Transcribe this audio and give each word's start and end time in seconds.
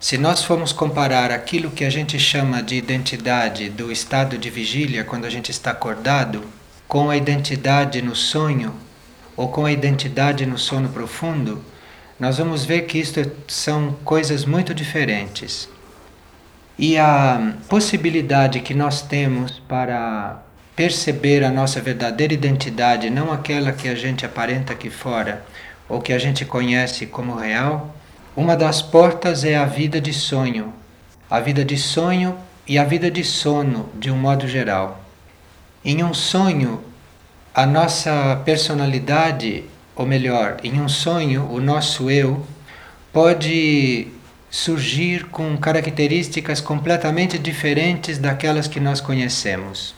Se 0.00 0.16
nós 0.16 0.42
formos 0.42 0.72
comparar 0.72 1.30
aquilo 1.30 1.70
que 1.70 1.84
a 1.84 1.90
gente 1.90 2.18
chama 2.18 2.62
de 2.62 2.74
identidade 2.74 3.68
do 3.68 3.92
estado 3.92 4.38
de 4.38 4.48
vigília, 4.48 5.04
quando 5.04 5.26
a 5.26 5.30
gente 5.30 5.50
está 5.50 5.72
acordado, 5.72 6.42
com 6.88 7.10
a 7.10 7.18
identidade 7.18 8.00
no 8.00 8.16
sonho, 8.16 8.74
ou 9.36 9.48
com 9.48 9.66
a 9.66 9.70
identidade 9.70 10.46
no 10.46 10.56
sono 10.56 10.88
profundo, 10.88 11.62
nós 12.18 12.38
vamos 12.38 12.64
ver 12.64 12.86
que 12.86 12.96
isto 12.98 13.30
são 13.46 13.92
coisas 14.02 14.46
muito 14.46 14.72
diferentes. 14.72 15.68
E 16.78 16.96
a 16.96 17.52
possibilidade 17.68 18.60
que 18.60 18.72
nós 18.72 19.02
temos 19.02 19.60
para 19.68 20.42
perceber 20.74 21.44
a 21.44 21.50
nossa 21.50 21.78
verdadeira 21.78 22.32
identidade, 22.32 23.10
não 23.10 23.30
aquela 23.30 23.70
que 23.70 23.86
a 23.86 23.94
gente 23.94 24.24
aparenta 24.24 24.72
aqui 24.72 24.88
fora 24.88 25.44
ou 25.86 26.00
que 26.00 26.14
a 26.14 26.18
gente 26.18 26.46
conhece 26.46 27.04
como 27.04 27.36
real, 27.36 27.94
uma 28.36 28.56
das 28.56 28.80
portas 28.80 29.44
é 29.44 29.56
a 29.56 29.64
vida 29.64 30.00
de 30.00 30.12
sonho. 30.12 30.72
A 31.28 31.40
vida 31.40 31.64
de 31.64 31.76
sonho 31.76 32.36
e 32.66 32.78
a 32.78 32.84
vida 32.84 33.10
de 33.10 33.24
sono, 33.24 33.88
de 33.98 34.10
um 34.10 34.16
modo 34.16 34.46
geral. 34.46 35.02
Em 35.84 36.04
um 36.04 36.14
sonho, 36.14 36.82
a 37.54 37.66
nossa 37.66 38.40
personalidade, 38.44 39.64
ou 39.96 40.06
melhor, 40.06 40.58
em 40.62 40.80
um 40.80 40.88
sonho, 40.88 41.48
o 41.50 41.60
nosso 41.60 42.10
eu 42.10 42.46
pode 43.12 44.08
surgir 44.50 45.26
com 45.26 45.56
características 45.56 46.60
completamente 46.60 47.38
diferentes 47.38 48.18
daquelas 48.18 48.68
que 48.68 48.78
nós 48.78 49.00
conhecemos. 49.00 49.94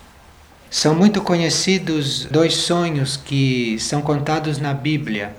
São 0.70 0.94
muito 0.94 1.20
conhecidos 1.20 2.24
dois 2.24 2.54
sonhos 2.54 3.16
que 3.16 3.78
são 3.78 4.00
contados 4.00 4.58
na 4.58 4.72
Bíblia, 4.72 5.36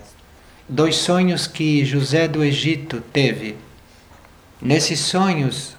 dois 0.68 0.96
sonhos 0.96 1.46
que 1.46 1.84
José 1.84 2.26
do 2.26 2.42
Egito 2.42 3.00
teve. 3.12 3.56
Nesses 4.60 5.00
sonhos, 5.00 5.76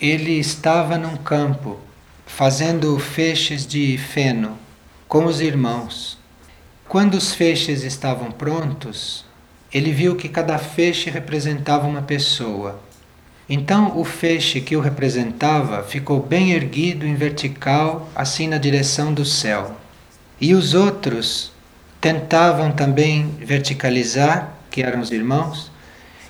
ele 0.00 0.38
estava 0.38 0.96
num 0.96 1.16
campo 1.16 1.78
fazendo 2.26 2.98
feixes 2.98 3.66
de 3.66 3.98
feno 3.98 4.58
com 5.06 5.26
os 5.26 5.40
irmãos. 5.40 6.18
Quando 6.88 7.14
os 7.14 7.34
feixes 7.34 7.82
estavam 7.82 8.30
prontos, 8.30 9.24
ele 9.72 9.92
viu 9.92 10.16
que 10.16 10.28
cada 10.28 10.58
feixe 10.58 11.10
representava 11.10 11.86
uma 11.86 12.02
pessoa. 12.02 12.80
Então 13.48 13.98
o 13.98 14.04
feixe 14.04 14.60
que 14.60 14.76
o 14.76 14.80
representava 14.80 15.82
ficou 15.82 16.22
bem 16.22 16.52
erguido 16.52 17.06
em 17.06 17.14
vertical, 17.14 18.08
assim 18.14 18.48
na 18.48 18.56
direção 18.56 19.12
do 19.12 19.26
céu. 19.26 19.76
E 20.40 20.54
os 20.54 20.72
outros 20.72 21.51
tentavam 22.02 22.72
também 22.72 23.30
verticalizar, 23.38 24.52
que 24.72 24.82
eram 24.82 25.00
os 25.00 25.12
irmãos, 25.12 25.70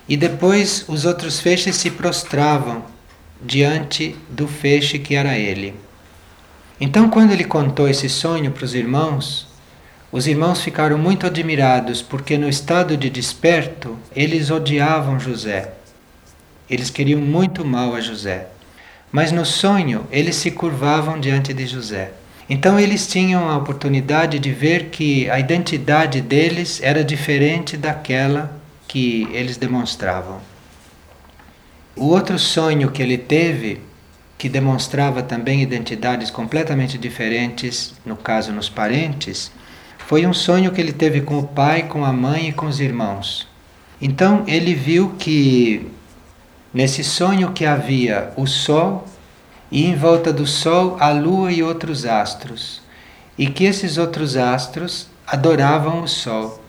e 0.06 0.18
depois 0.18 0.84
os 0.86 1.06
outros 1.06 1.40
feixes 1.40 1.76
se 1.76 1.90
prostravam 1.90 2.84
diante 3.40 4.14
do 4.28 4.46
feixe 4.46 4.98
que 4.98 5.14
era 5.14 5.38
ele. 5.38 5.74
Então, 6.78 7.08
quando 7.08 7.32
ele 7.32 7.44
contou 7.44 7.88
esse 7.88 8.06
sonho 8.10 8.50
para 8.50 8.66
os 8.66 8.74
irmãos, 8.74 9.48
os 10.12 10.26
irmãos 10.26 10.60
ficaram 10.60 10.98
muito 10.98 11.26
admirados, 11.26 12.02
porque 12.02 12.36
no 12.36 12.50
estado 12.50 12.94
de 12.94 13.08
desperto 13.08 13.98
eles 14.14 14.50
odiavam 14.50 15.18
José. 15.18 15.72
Eles 16.68 16.90
queriam 16.90 17.20
muito 17.20 17.64
mal 17.64 17.94
a 17.94 18.00
José. 18.00 18.48
Mas 19.10 19.32
no 19.32 19.46
sonho 19.46 20.06
eles 20.10 20.36
se 20.36 20.50
curvavam 20.50 21.18
diante 21.18 21.54
de 21.54 21.66
José. 21.66 22.12
Então 22.48 22.78
eles 22.78 23.06
tinham 23.06 23.48
a 23.48 23.56
oportunidade 23.56 24.38
de 24.38 24.52
ver 24.52 24.90
que 24.90 25.30
a 25.30 25.38
identidade 25.38 26.20
deles 26.20 26.80
era 26.82 27.04
diferente 27.04 27.76
daquela 27.76 28.60
que 28.88 29.28
eles 29.32 29.56
demonstravam. 29.56 30.40
O 31.94 32.06
outro 32.06 32.38
sonho 32.38 32.90
que 32.90 33.02
ele 33.02 33.18
teve, 33.18 33.80
que 34.36 34.48
demonstrava 34.48 35.22
também 35.22 35.62
identidades 35.62 36.30
completamente 36.30 36.98
diferentes, 36.98 37.94
no 38.04 38.16
caso 38.16 38.52
nos 38.52 38.68
parentes, 38.68 39.52
foi 39.98 40.26
um 40.26 40.34
sonho 40.34 40.72
que 40.72 40.80
ele 40.80 40.92
teve 40.92 41.20
com 41.20 41.38
o 41.38 41.46
pai, 41.46 41.84
com 41.84 42.04
a 42.04 42.12
mãe 42.12 42.48
e 42.48 42.52
com 42.52 42.66
os 42.66 42.80
irmãos. 42.80 43.46
Então 44.00 44.42
ele 44.46 44.74
viu 44.74 45.14
que 45.18 45.90
nesse 46.74 47.04
sonho 47.04 47.52
que 47.52 47.64
havia 47.64 48.32
o 48.36 48.46
sol 48.46 49.06
e 49.72 49.86
em 49.86 49.96
volta 49.96 50.30
do 50.30 50.46
sol 50.46 50.98
a 51.00 51.10
lua 51.10 51.50
e 51.50 51.62
outros 51.62 52.04
astros, 52.04 52.82
e 53.38 53.46
que 53.46 53.64
esses 53.64 53.96
outros 53.96 54.36
astros 54.36 55.08
adoravam 55.26 56.02
o 56.02 56.06
sol. 56.06 56.62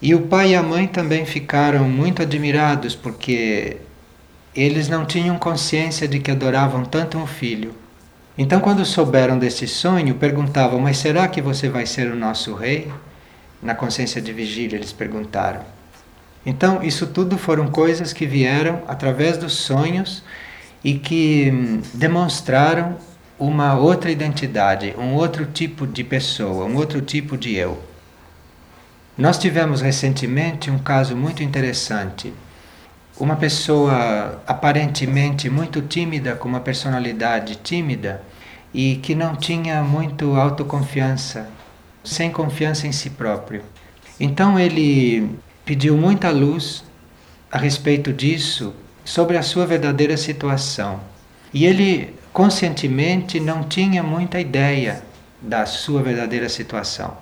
E 0.00 0.14
o 0.14 0.22
pai 0.22 0.50
e 0.50 0.54
a 0.54 0.62
mãe 0.62 0.86
também 0.86 1.26
ficaram 1.26 1.88
muito 1.88 2.22
admirados 2.22 2.94
porque 2.94 3.78
eles 4.54 4.88
não 4.88 5.04
tinham 5.04 5.36
consciência 5.36 6.06
de 6.06 6.20
que 6.20 6.30
adoravam 6.30 6.84
tanto 6.84 7.18
um 7.18 7.26
filho. 7.26 7.74
Então, 8.38 8.60
quando 8.60 8.84
souberam 8.84 9.38
desse 9.38 9.66
sonho, 9.66 10.14
perguntavam: 10.14 10.78
Mas 10.78 10.98
será 10.98 11.26
que 11.26 11.42
você 11.42 11.68
vai 11.68 11.84
ser 11.84 12.12
o 12.12 12.16
nosso 12.16 12.54
rei? 12.54 12.92
Na 13.60 13.74
consciência 13.74 14.20
de 14.20 14.32
vigília, 14.32 14.76
eles 14.76 14.92
perguntaram. 14.92 15.62
Então, 16.44 16.80
isso 16.82 17.08
tudo 17.08 17.36
foram 17.36 17.66
coisas 17.68 18.12
que 18.12 18.26
vieram 18.26 18.82
através 18.86 19.36
dos 19.36 19.54
sonhos 19.54 20.22
e 20.86 20.94
que 20.94 21.50
hum, 21.52 21.80
demonstraram 21.94 22.96
uma 23.36 23.74
outra 23.76 24.08
identidade, 24.08 24.94
um 24.96 25.14
outro 25.14 25.44
tipo 25.44 25.84
de 25.84 26.04
pessoa, 26.04 26.64
um 26.64 26.76
outro 26.76 27.00
tipo 27.00 27.36
de 27.36 27.56
eu. 27.56 27.82
Nós 29.18 29.36
tivemos 29.36 29.80
recentemente 29.80 30.70
um 30.70 30.78
caso 30.78 31.16
muito 31.16 31.42
interessante 31.42 32.32
uma 33.18 33.34
pessoa 33.34 34.40
aparentemente 34.46 35.50
muito 35.50 35.82
tímida, 35.82 36.36
com 36.36 36.48
uma 36.48 36.60
personalidade 36.60 37.56
tímida 37.56 38.22
e 38.72 38.94
que 39.02 39.12
não 39.12 39.34
tinha 39.34 39.82
muito 39.82 40.36
autoconfiança, 40.36 41.48
sem 42.04 42.30
confiança 42.30 42.86
em 42.86 42.92
si 42.92 43.10
próprio. 43.10 43.62
Então 44.20 44.56
ele 44.56 45.36
pediu 45.64 45.96
muita 45.96 46.30
luz 46.30 46.84
a 47.50 47.58
respeito 47.58 48.12
disso, 48.12 48.72
sobre 49.06 49.38
a 49.38 49.42
sua 49.42 49.64
verdadeira 49.64 50.16
situação. 50.16 51.00
E 51.54 51.64
ele 51.64 52.14
conscientemente 52.32 53.40
não 53.40 53.62
tinha 53.62 54.02
muita 54.02 54.38
ideia 54.38 55.02
da 55.40 55.64
sua 55.64 56.02
verdadeira 56.02 56.48
situação. 56.48 57.16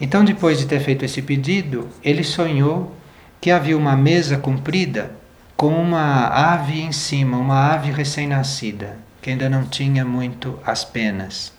Então, 0.00 0.24
depois 0.24 0.58
de 0.58 0.66
ter 0.66 0.80
feito 0.80 1.04
esse 1.04 1.22
pedido, 1.22 1.88
ele 2.02 2.22
sonhou 2.22 2.94
que 3.40 3.50
havia 3.50 3.76
uma 3.76 3.96
mesa 3.96 4.36
comprida 4.36 5.12
com 5.56 5.68
uma 5.68 6.26
ave 6.26 6.80
em 6.80 6.92
cima, 6.92 7.38
uma 7.38 7.72
ave 7.72 7.90
recém-nascida, 7.90 8.98
que 9.22 9.30
ainda 9.30 9.48
não 9.48 9.64
tinha 9.64 10.04
muito 10.04 10.58
as 10.64 10.84
penas. 10.84 11.52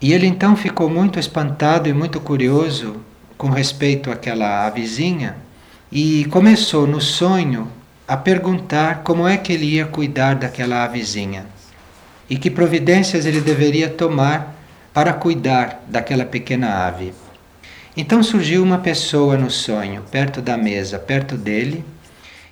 E 0.00 0.12
ele 0.12 0.26
então 0.26 0.56
ficou 0.56 0.88
muito 0.88 1.18
espantado 1.18 1.88
e 1.88 1.92
muito 1.92 2.18
curioso 2.20 3.00
com 3.36 3.50
respeito 3.50 4.10
àquela 4.10 4.66
avezinha 4.66 5.36
e 5.92 6.24
começou 6.26 6.86
no 6.86 7.00
sonho 7.00 7.70
a 8.06 8.16
perguntar 8.16 9.02
como 9.02 9.26
é 9.26 9.36
que 9.36 9.52
ele 9.52 9.66
ia 9.66 9.86
cuidar 9.86 10.34
daquela 10.36 10.84
avezinha 10.84 11.46
e 12.28 12.36
que 12.36 12.50
providências 12.50 13.26
ele 13.26 13.40
deveria 13.40 13.88
tomar 13.88 14.54
para 14.92 15.12
cuidar 15.12 15.84
daquela 15.88 16.24
pequena 16.24 16.86
ave. 16.86 17.12
Então 17.96 18.22
surgiu 18.22 18.62
uma 18.62 18.78
pessoa 18.78 19.36
no 19.36 19.50
sonho, 19.50 20.02
perto 20.10 20.40
da 20.40 20.56
mesa, 20.56 20.98
perto 20.98 21.36
dele, 21.36 21.84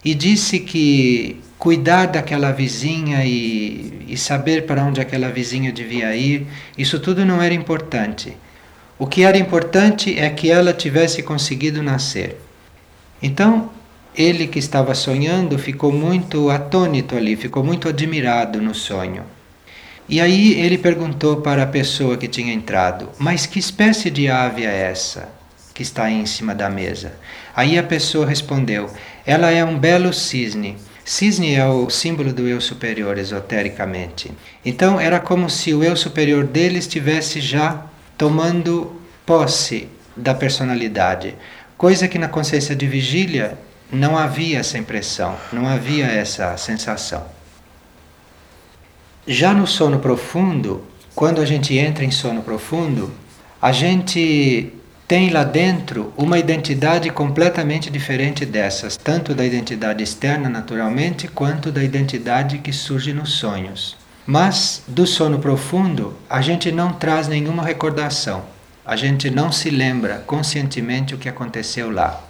e 0.05 0.15
disse 0.15 0.59
que 0.59 1.41
cuidar 1.59 2.07
daquela 2.07 2.51
vizinha 2.53 3.25
e, 3.25 4.05
e 4.09 4.17
saber 4.17 4.67
para 4.67 4.85
onde 4.85 5.01
aquela 5.01 5.31
vizinha 5.31 5.73
devia 5.73 6.15
ir, 6.15 6.47
isso 6.77 6.99
tudo 6.99 7.25
não 7.25 7.41
era 7.41 7.55
importante. 7.55 8.37
O 8.99 9.07
que 9.07 9.23
era 9.23 9.39
importante 9.39 10.19
é 10.19 10.29
que 10.31 10.51
ela 10.51 10.73
tivesse 10.73 11.23
conseguido 11.23 11.83
nascer. 11.83 12.39
Então, 13.23 13.71
ele 14.17 14.47
que 14.47 14.59
estava 14.59 14.95
sonhando 14.95 15.59
ficou 15.59 15.93
muito 15.93 16.51
atônito 16.51 17.17
ali, 17.17 17.37
ficou 17.37 17.65
muito 17.65 17.89
admirado 17.89 18.61
no 18.61 18.75
sonho. 18.75 19.25
E 20.09 20.21
aí 20.21 20.53
ele 20.61 20.77
perguntou 20.79 21.39
para 21.39 21.63
a 21.63 21.67
pessoa 21.67 22.17
que 22.17 22.29
tinha 22.29 22.53
entrado: 22.53 23.11
Mas 23.19 23.47
que 23.47 23.59
espécie 23.59 24.11
de 24.11 24.29
ave 24.29 24.65
é 24.65 24.91
essa 24.91 25.29
que 25.73 25.83
está 25.83 26.05
aí 26.05 26.15
em 26.15 26.27
cima 26.27 26.55
da 26.55 26.69
mesa? 26.69 27.15
Aí 27.57 27.79
a 27.79 27.83
pessoa 27.83 28.27
respondeu: 28.27 28.91
ela 29.27 29.51
é 29.51 29.65
um 29.65 29.79
belo 29.79 30.13
cisne. 30.13 30.77
Cisne 31.03 31.55
é 31.55 31.67
o 31.67 31.89
símbolo 31.89 32.31
do 32.33 32.47
eu 32.47 32.61
superior, 32.61 33.17
esotericamente. 33.17 34.31
Então, 34.65 35.01
era 35.01 35.19
como 35.19 35.49
se 35.49 35.73
o 35.73 35.83
eu 35.83 35.97
superior 35.97 36.45
dele 36.45 36.79
estivesse 36.79 37.41
já 37.41 37.87
tomando 38.19 39.01
posse 39.25 39.89
da 40.15 40.35
personalidade, 40.35 41.35
coisa 41.77 42.07
que 42.07 42.19
na 42.19 42.29
consciência 42.29 42.77
de 42.77 42.87
vigília 42.87 43.59
não 43.93 44.17
havia 44.17 44.59
essa 44.59 44.79
impressão, 44.79 45.37
não 45.53 45.69
havia 45.69 46.07
essa 46.07 46.57
sensação. 46.57 47.25
Já 49.27 49.55
no 49.55 49.67
sono 49.67 49.99
profundo, 49.99 50.85
quando 51.15 51.41
a 51.41 51.47
gente 51.47 51.77
entra 51.77 52.05
em 52.05 52.11
sono 52.11 52.43
profundo, 52.43 53.13
a 53.61 53.73
gente 53.73 54.73
tem 55.07 55.31
lá 55.31 55.45
dentro 55.45 56.13
uma 56.17 56.39
identidade 56.39 57.11
completamente 57.11 57.91
diferente 57.91 58.47
dessas, 58.47 58.97
tanto 58.97 59.35
da 59.35 59.45
identidade 59.45 60.03
externa, 60.03 60.49
naturalmente, 60.49 61.29
quanto 61.29 61.71
da 61.71 61.85
identidade 61.85 62.59
que 62.59 62.73
surge 62.73 63.13
nos 63.13 63.33
sonhos. 63.33 63.97
Mas 64.27 64.83
do 64.89 65.07
sono 65.07 65.39
profundo, 65.39 66.17
a 66.29 66.41
gente 66.41 66.73
não 66.73 66.95
traz 66.95 67.29
nenhuma 67.29 67.63
recordação, 67.63 68.43
a 68.85 68.97
gente 68.97 69.31
não 69.31 69.53
se 69.53 69.69
lembra 69.69 70.25
conscientemente 70.27 71.15
o 71.15 71.19
que 71.19 71.29
aconteceu 71.29 71.91
lá. 71.91 72.24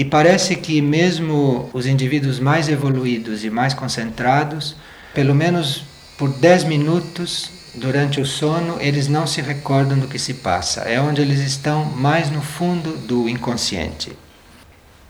E 0.00 0.04
parece 0.06 0.56
que, 0.56 0.80
mesmo 0.80 1.68
os 1.74 1.84
indivíduos 1.84 2.40
mais 2.40 2.70
evoluídos 2.70 3.44
e 3.44 3.50
mais 3.50 3.74
concentrados, 3.74 4.74
pelo 5.12 5.34
menos 5.34 5.84
por 6.16 6.30
10 6.30 6.64
minutos 6.64 7.50
durante 7.74 8.18
o 8.18 8.24
sono, 8.24 8.78
eles 8.80 9.08
não 9.08 9.26
se 9.26 9.42
recordam 9.42 9.98
do 9.98 10.08
que 10.08 10.18
se 10.18 10.32
passa. 10.32 10.80
É 10.88 10.98
onde 10.98 11.20
eles 11.20 11.40
estão 11.40 11.84
mais 11.84 12.30
no 12.30 12.40
fundo 12.40 12.96
do 12.96 13.28
inconsciente. 13.28 14.12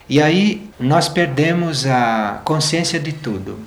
E 0.09 0.21
aí 0.21 0.69
nós 0.81 1.09
perdemos 1.09 1.87
a 1.87 2.43
consciência 2.45 2.99
de 2.99 3.13
tudo. 3.13 3.61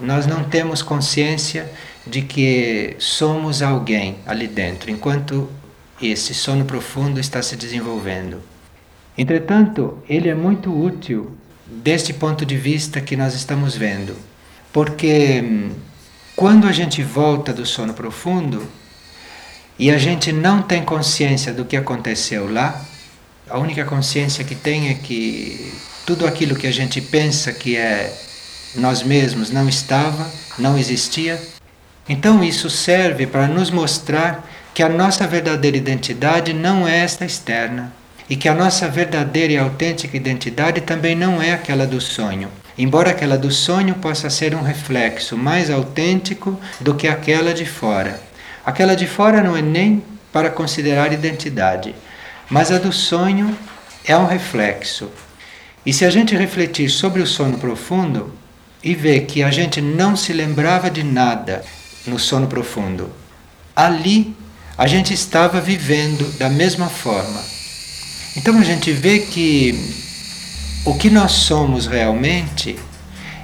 Nós 0.00 0.26
não 0.26 0.42
temos 0.42 0.82
consciência 0.82 1.70
de 2.04 2.20
que 2.20 2.96
somos 2.98 3.62
alguém 3.62 4.16
ali 4.26 4.48
dentro, 4.48 4.90
enquanto 4.90 5.48
esse 6.02 6.34
sono 6.34 6.64
profundo 6.64 7.20
está 7.20 7.40
se 7.42 7.54
desenvolvendo. 7.54 8.53
Entretanto, 9.16 9.98
ele 10.08 10.28
é 10.28 10.34
muito 10.34 10.76
útil 10.76 11.36
deste 11.66 12.12
ponto 12.12 12.44
de 12.44 12.56
vista 12.56 13.00
que 13.00 13.16
nós 13.16 13.32
estamos 13.32 13.76
vendo, 13.76 14.16
porque 14.72 15.40
hum, 15.42 15.70
quando 16.34 16.66
a 16.66 16.72
gente 16.72 17.02
volta 17.02 17.52
do 17.52 17.64
sono 17.64 17.94
profundo 17.94 18.66
e 19.78 19.90
a 19.90 19.98
gente 19.98 20.32
não 20.32 20.62
tem 20.62 20.84
consciência 20.84 21.52
do 21.52 21.64
que 21.64 21.76
aconteceu 21.76 22.52
lá, 22.52 22.84
a 23.48 23.58
única 23.58 23.84
consciência 23.84 24.44
que 24.44 24.54
tem 24.56 24.88
é 24.88 24.94
que 24.94 25.72
tudo 26.04 26.26
aquilo 26.26 26.56
que 26.56 26.66
a 26.66 26.72
gente 26.72 27.00
pensa 27.00 27.52
que 27.52 27.76
é 27.76 28.12
nós 28.74 29.04
mesmos 29.04 29.50
não 29.50 29.68
estava, 29.68 30.28
não 30.58 30.76
existia. 30.76 31.40
Então 32.08 32.42
isso 32.42 32.68
serve 32.68 33.28
para 33.28 33.46
nos 33.46 33.70
mostrar 33.70 34.44
que 34.74 34.82
a 34.82 34.88
nossa 34.88 35.24
verdadeira 35.24 35.76
identidade 35.76 36.52
não 36.52 36.86
é 36.86 36.98
esta 36.98 37.24
externa 37.24 37.92
e 38.28 38.36
que 38.36 38.48
a 38.48 38.54
nossa 38.54 38.88
verdadeira 38.88 39.52
e 39.52 39.58
autêntica 39.58 40.16
identidade 40.16 40.80
também 40.80 41.14
não 41.14 41.42
é 41.42 41.52
aquela 41.52 41.86
do 41.86 42.00
sonho 42.00 42.50
embora 42.76 43.10
aquela 43.10 43.38
do 43.38 43.50
sonho 43.50 43.94
possa 43.94 44.28
ser 44.28 44.54
um 44.54 44.62
reflexo 44.62 45.36
mais 45.36 45.70
autêntico 45.70 46.58
do 46.80 46.94
que 46.94 47.06
aquela 47.06 47.54
de 47.54 47.64
fora. 47.64 48.20
Aquela 48.64 48.94
de 48.96 49.06
fora 49.06 49.42
não 49.42 49.56
é 49.56 49.62
nem 49.62 50.02
para 50.32 50.50
considerar 50.50 51.12
identidade, 51.12 51.94
mas 52.50 52.72
a 52.72 52.78
do 52.78 52.92
sonho 52.92 53.56
é 54.04 54.16
um 54.16 54.26
reflexo. 54.26 55.08
E 55.86 55.92
se 55.92 56.04
a 56.04 56.10
gente 56.10 56.34
refletir 56.34 56.88
sobre 56.88 57.22
o 57.22 57.26
sono 57.26 57.58
profundo 57.58 58.34
e 58.82 58.94
ver 58.94 59.26
que 59.26 59.42
a 59.42 59.50
gente 59.50 59.80
não 59.80 60.16
se 60.16 60.32
lembrava 60.32 60.90
de 60.90 61.02
nada 61.02 61.64
no 62.06 62.18
sono 62.18 62.46
profundo, 62.46 63.10
ali 63.76 64.34
a 64.76 64.86
gente 64.86 65.14
estava 65.14 65.60
vivendo 65.60 66.36
da 66.38 66.48
mesma 66.48 66.88
forma. 66.88 67.53
Então 68.36 68.58
a 68.58 68.64
gente 68.64 68.90
vê 68.90 69.20
que 69.20 69.94
o 70.84 70.94
que 70.94 71.08
nós 71.08 71.32
somos 71.32 71.86
realmente 71.86 72.76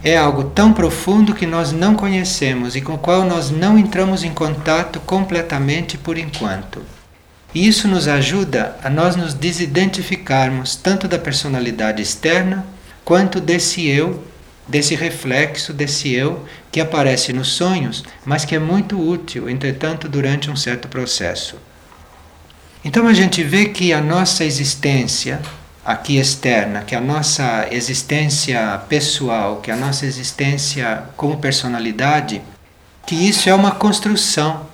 é 0.02 0.16
algo 0.16 0.44
tão 0.44 0.72
profundo 0.72 1.34
que 1.34 1.46
nós 1.46 1.72
não 1.72 1.94
conhecemos 1.94 2.74
e 2.74 2.80
com 2.80 2.94
o 2.94 2.98
qual 2.98 3.24
nós 3.24 3.50
não 3.50 3.78
entramos 3.78 4.24
em 4.24 4.32
contato 4.32 4.98
completamente 5.00 5.96
por 5.96 6.18
enquanto. 6.18 6.82
E 7.54 7.66
isso 7.66 7.86
nos 7.86 8.08
ajuda 8.08 8.76
a 8.82 8.90
nós 8.90 9.14
nos 9.14 9.32
desidentificarmos 9.34 10.74
tanto 10.76 11.06
da 11.06 11.18
personalidade 11.18 12.02
externa 12.02 12.66
quanto 13.04 13.40
desse 13.40 13.86
eu, 13.86 14.24
desse 14.66 14.94
reflexo 14.94 15.72
desse 15.72 16.12
eu 16.12 16.44
que 16.70 16.80
aparece 16.80 17.32
nos 17.32 17.48
sonhos, 17.48 18.04
mas 18.24 18.44
que 18.44 18.54
é 18.54 18.58
muito 18.58 19.00
útil, 19.00 19.48
entretanto, 19.48 20.08
durante 20.08 20.50
um 20.50 20.56
certo 20.56 20.88
processo. 20.88 21.56
Então 22.84 23.06
a 23.06 23.12
gente 23.12 23.42
vê 23.42 23.66
que 23.66 23.92
a 23.92 24.00
nossa 24.00 24.44
existência, 24.44 25.40
aqui 25.84 26.16
externa, 26.16 26.82
que 26.82 26.94
a 26.94 27.00
nossa 27.00 27.68
existência 27.70 28.80
pessoal, 28.88 29.60
que 29.60 29.70
a 29.70 29.76
nossa 29.76 30.06
existência 30.06 31.04
como 31.16 31.36
personalidade, 31.36 32.40
que 33.06 33.14
isso 33.14 33.48
é 33.48 33.54
uma 33.54 33.72
construção. 33.72 34.66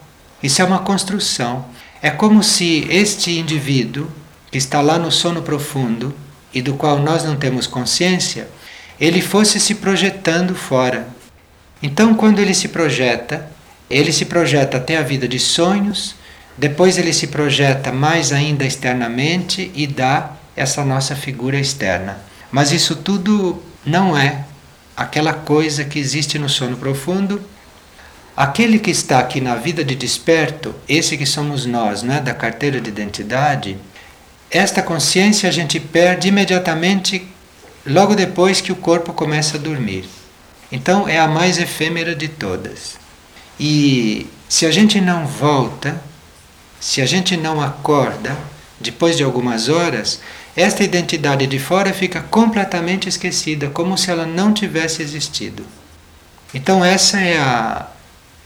Isso 0.43 0.63
é 0.63 0.65
uma 0.65 0.81
construção. 0.81 1.65
É 2.01 2.11
como 2.11 2.43
se 2.43 2.87
este 2.91 3.39
indivíduo 3.39 4.09
que 4.53 4.59
está 4.59 4.81
lá 4.81 4.99
no 4.99 5.11
sono 5.11 5.43
profundo 5.43 6.15
e 6.55 6.63
do 6.63 6.75
qual 6.75 6.99
nós 6.99 7.25
não 7.25 7.37
temos 7.37 7.67
consciência, 7.67 8.49
ele 9.01 9.21
fosse 9.21 9.59
se 9.59 9.75
projetando 9.75 10.55
fora. 10.55 11.09
Então, 11.83 12.15
quando 12.15 12.39
ele 12.39 12.55
se 12.55 12.69
projeta, 12.69 13.51
ele 13.91 14.13
se 14.13 14.25
projeta 14.25 14.77
até 14.77 14.97
a 14.97 15.03
vida 15.03 15.27
de 15.27 15.39
sonhos, 15.39 16.15
depois 16.59 16.97
ele 16.97 17.13
se 17.13 17.27
projeta 17.27 17.93
mais 17.93 18.33
ainda 18.33 18.65
externamente 18.65 19.71
e 19.75 19.87
dá 19.87 20.33
essa 20.57 20.85
nossa 20.85 21.15
figura 21.15 21.59
externa. 21.59 22.19
Mas 22.51 22.73
isso 22.73 22.97
tudo 22.97 23.63
não 23.85 24.17
é 24.17 24.45
aquela 24.97 25.35
coisa 25.35 25.85
que 25.85 25.99
existe 25.99 26.39
no 26.39 26.49
sono 26.49 26.77
profundo. 26.77 27.41
Aquele 28.35 28.79
que 28.79 28.91
está 28.91 29.19
aqui 29.19 29.41
na 29.41 29.57
vida 29.57 29.85
de 29.85 29.95
desperto, 29.95 30.75
esse 30.89 31.17
que 31.17 31.27
somos 31.27 31.67
nós, 31.67 32.03
né, 32.03 32.21
da 32.21 32.35
carteira 32.35 32.81
de 32.81 32.89
identidade, 32.89 33.77
esta 34.51 34.83
consciência 34.83 35.49
a 35.49 35.53
gente 35.53 35.79
perde 35.81 36.29
imediatamente 36.29 37.27
logo 37.85 38.15
depois 38.15 38.61
que 38.61 38.73
o 38.73 38.77
corpo 38.77 39.13
começa 39.13 39.57
a 39.57 39.61
dormir. 39.61 40.09
Então 40.71 41.09
é 41.09 41.19
a 41.19 41.29
mais 41.29 41.59
efêmera 41.59 42.15
de 42.15 42.29
todas. 42.29 42.97
E 43.59 44.27
se 44.49 44.67
a 44.67 44.71
gente 44.71 45.01
não 45.01 45.27
volta, 45.27 46.01
se 46.81 47.01
a 47.01 47.07
gente 47.07 47.37
não 47.37 47.61
acorda, 47.61 48.37
depois 48.81 49.17
de 49.17 49.23
algumas 49.23 49.69
horas, 49.69 50.21
esta 50.57 50.85
identidade 50.85 51.47
de 51.47 51.59
fora 51.59 51.93
fica 51.93 52.21
completamente 52.21 53.09
esquecida, 53.09 53.69
como 53.69 53.97
se 53.97 54.11
ela 54.11 54.27
não 54.27 54.53
tivesse 54.53 55.03
existido. 55.03 55.65
Então 56.55 56.85
essa 56.85 57.21
é 57.21 57.39
a 57.39 57.87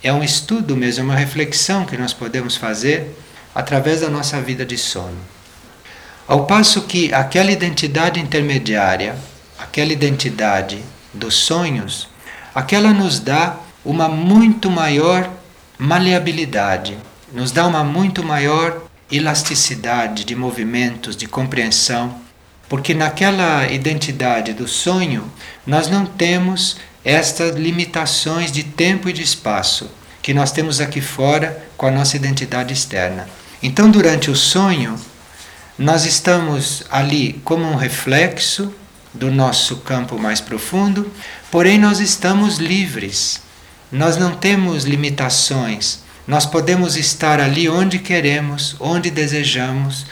é 0.02 0.10
um 0.12 0.24
estudo 0.24 0.74
mesmo, 0.76 1.04
uma 1.04 1.14
reflexão 1.14 1.84
que 1.84 1.96
nós 1.96 2.14
podemos 2.14 2.56
fazer 2.56 3.14
através 3.54 4.00
da 4.00 4.08
nossa 4.08 4.40
vida 4.40 4.64
de 4.64 4.78
sono. 4.78 5.18
Ao 6.26 6.46
passo 6.46 6.82
que 6.82 7.12
aquela 7.12 7.50
identidade 7.50 8.18
intermediária, 8.18 9.14
aquela 9.58 9.92
identidade 9.92 10.82
dos 11.12 11.34
sonhos, 11.34 12.08
aquela 12.54 12.92
nos 12.92 13.20
dá 13.20 13.56
uma 13.84 14.08
muito 14.08 14.70
maior 14.70 15.28
maleabilidade, 15.78 16.96
nos 17.32 17.52
dá 17.52 17.66
uma 17.66 17.84
muito 17.84 18.22
maior 18.22 18.82
elasticidade 19.10 20.24
de 20.24 20.34
movimentos, 20.34 21.16
de 21.16 21.26
compreensão, 21.26 22.20
porque 22.68 22.94
naquela 22.94 23.66
identidade 23.70 24.52
do 24.52 24.68
sonho 24.68 25.30
nós 25.66 25.88
não 25.88 26.06
temos 26.06 26.76
estas 27.04 27.56
limitações 27.56 28.52
de 28.52 28.62
tempo 28.62 29.08
e 29.08 29.12
de 29.12 29.22
espaço 29.22 29.90
que 30.22 30.34
nós 30.34 30.52
temos 30.52 30.80
aqui 30.80 31.00
fora 31.00 31.64
com 31.76 31.86
a 31.86 31.90
nossa 31.90 32.16
identidade 32.16 32.72
externa. 32.72 33.28
Então, 33.62 33.90
durante 33.90 34.30
o 34.30 34.36
sonho, 34.36 34.96
nós 35.78 36.04
estamos 36.04 36.84
ali 36.90 37.40
como 37.44 37.64
um 37.64 37.74
reflexo 37.74 38.72
do 39.12 39.30
nosso 39.30 39.78
campo 39.78 40.18
mais 40.18 40.40
profundo, 40.40 41.10
porém 41.50 41.78
nós 41.78 42.00
estamos 42.00 42.58
livres. 42.58 43.40
Nós 43.90 44.16
não 44.16 44.36
temos 44.36 44.84
limitações 44.84 46.00
nós 46.30 46.46
podemos 46.46 46.94
estar 46.94 47.40
ali 47.40 47.68
onde 47.68 47.98
queremos, 47.98 48.76
onde 48.78 49.10
desejamos. 49.10 50.06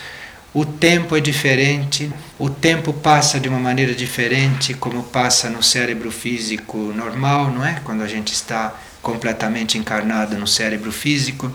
O 0.52 0.66
tempo 0.66 1.16
é 1.16 1.20
diferente, 1.20 2.12
o 2.37 2.50
tempo 2.50 2.92
passa 2.92 3.38
de 3.38 3.48
uma 3.48 3.60
maneira 3.60 3.94
diferente, 3.94 4.75
como 4.75 5.04
passa 5.04 5.48
no 5.48 5.62
cérebro 5.62 6.10
físico 6.10 6.76
normal, 6.76 7.52
não 7.52 7.64
é? 7.64 7.80
Quando 7.84 8.02
a 8.02 8.08
gente 8.08 8.32
está 8.32 8.75
completamente 9.00 9.78
encarnado 9.78 10.37
no 10.37 10.44
cérebro 10.48 10.90
físico. 10.90 11.52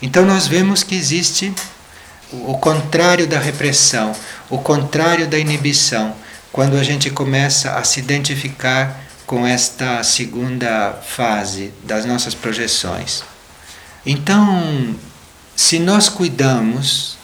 Então 0.00 0.24
nós 0.24 0.46
vemos 0.46 0.82
que 0.82 0.94
existe 0.94 1.52
o 2.32 2.56
contrário 2.56 3.26
da 3.26 3.38
repressão, 3.38 4.16
o 4.48 4.56
contrário 4.56 5.26
da 5.26 5.38
inibição, 5.38 6.16
quando 6.50 6.78
a 6.78 6.82
gente 6.82 7.10
começa 7.10 7.72
a 7.72 7.84
se 7.84 8.00
identificar 8.00 8.98
com 9.26 9.46
esta 9.46 10.02
segunda 10.02 11.02
fase 11.06 11.70
das 11.84 12.06
nossas 12.06 12.34
projeções. 12.34 13.35
Então, 14.08 14.94
se 15.56 15.80
nós 15.80 16.08
cuidamos 16.08 17.18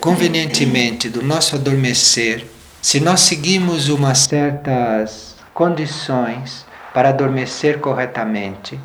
convenientemente 0.00 1.08
do 1.08 1.22
nosso 1.22 1.54
adormecer, 1.54 2.44
se 2.82 2.98
nós 2.98 3.20
seguimos 3.20 3.88
umas 3.88 4.18
certas 4.18 5.36
condições 5.54 6.66
para 6.92 7.10
adormecer 7.10 7.78
corretamente, 7.78 8.80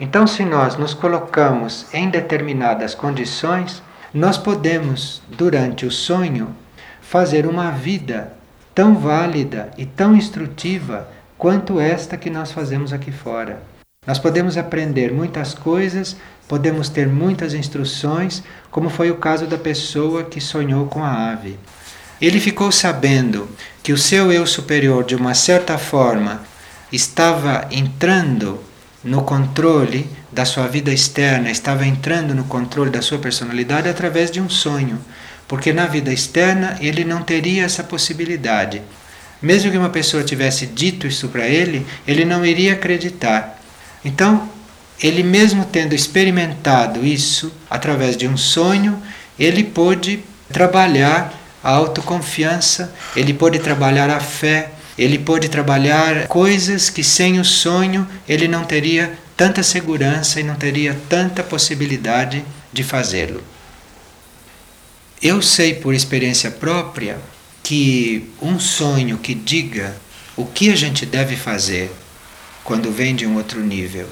então 0.00 0.26
se 0.26 0.44
nós 0.44 0.74
nos 0.76 0.94
colocamos 0.94 1.86
em 1.94 2.10
determinadas 2.10 2.92
condições, 2.92 3.80
nós 4.12 4.36
podemos, 4.36 5.22
durante 5.28 5.86
o 5.86 5.92
sonho, 5.92 6.52
fazer 7.00 7.46
uma 7.46 7.70
vida 7.70 8.32
tão 8.74 8.96
válida 8.96 9.70
e 9.78 9.86
tão 9.86 10.16
instrutiva 10.16 11.08
quanto 11.38 11.78
esta 11.78 12.16
que 12.16 12.30
nós 12.30 12.50
fazemos 12.50 12.92
aqui 12.92 13.12
fora. 13.12 13.75
Nós 14.06 14.18
podemos 14.18 14.56
aprender 14.56 15.12
muitas 15.12 15.52
coisas, 15.52 16.16
podemos 16.46 16.88
ter 16.88 17.08
muitas 17.08 17.54
instruções, 17.54 18.42
como 18.70 18.88
foi 18.88 19.10
o 19.10 19.16
caso 19.16 19.46
da 19.46 19.58
pessoa 19.58 20.22
que 20.24 20.40
sonhou 20.40 20.86
com 20.86 21.02
a 21.02 21.32
ave. 21.32 21.58
Ele 22.20 22.40
ficou 22.40 22.70
sabendo 22.70 23.48
que 23.82 23.92
o 23.92 23.98
seu 23.98 24.32
eu 24.32 24.46
superior, 24.46 25.04
de 25.04 25.14
uma 25.16 25.34
certa 25.34 25.76
forma, 25.76 26.42
estava 26.92 27.66
entrando 27.70 28.60
no 29.02 29.22
controle 29.22 30.08
da 30.32 30.44
sua 30.44 30.66
vida 30.66 30.92
externa, 30.92 31.50
estava 31.50 31.86
entrando 31.86 32.34
no 32.34 32.44
controle 32.44 32.90
da 32.90 33.02
sua 33.02 33.18
personalidade 33.18 33.88
através 33.88 34.30
de 34.30 34.40
um 34.40 34.48
sonho, 34.48 34.98
porque 35.46 35.72
na 35.72 35.86
vida 35.86 36.12
externa 36.12 36.76
ele 36.80 37.04
não 37.04 37.22
teria 37.22 37.64
essa 37.64 37.84
possibilidade. 37.84 38.82
Mesmo 39.40 39.70
que 39.70 39.78
uma 39.78 39.90
pessoa 39.90 40.24
tivesse 40.24 40.66
dito 40.66 41.06
isso 41.06 41.28
para 41.28 41.46
ele, 41.46 41.86
ele 42.06 42.24
não 42.24 42.44
iria 42.44 42.72
acreditar. 42.72 43.55
Então, 44.06 44.48
ele 45.02 45.24
mesmo 45.24 45.64
tendo 45.64 45.92
experimentado 45.92 47.04
isso 47.04 47.52
através 47.68 48.16
de 48.16 48.28
um 48.28 48.36
sonho, 48.36 49.02
ele 49.36 49.64
pôde 49.64 50.20
trabalhar 50.52 51.34
a 51.62 51.70
autoconfiança, 51.70 52.94
ele 53.16 53.34
pôde 53.34 53.58
trabalhar 53.58 54.08
a 54.08 54.20
fé, 54.20 54.70
ele 54.96 55.18
pôde 55.18 55.48
trabalhar 55.48 56.28
coisas 56.28 56.88
que 56.88 57.02
sem 57.02 57.40
o 57.40 57.44
sonho 57.44 58.06
ele 58.28 58.46
não 58.46 58.62
teria 58.64 59.18
tanta 59.36 59.60
segurança 59.64 60.38
e 60.38 60.44
não 60.44 60.54
teria 60.54 60.96
tanta 61.08 61.42
possibilidade 61.42 62.44
de 62.72 62.84
fazê-lo. 62.84 63.42
Eu 65.20 65.42
sei 65.42 65.74
por 65.74 65.92
experiência 65.94 66.52
própria 66.52 67.18
que 67.60 68.30
um 68.40 68.60
sonho 68.60 69.18
que 69.18 69.34
diga 69.34 69.96
o 70.36 70.46
que 70.46 70.70
a 70.70 70.76
gente 70.76 71.04
deve 71.04 71.34
fazer 71.34 71.90
quando 72.66 72.90
vem 72.90 73.14
de 73.14 73.24
um 73.24 73.36
outro 73.36 73.60
nível 73.60 74.08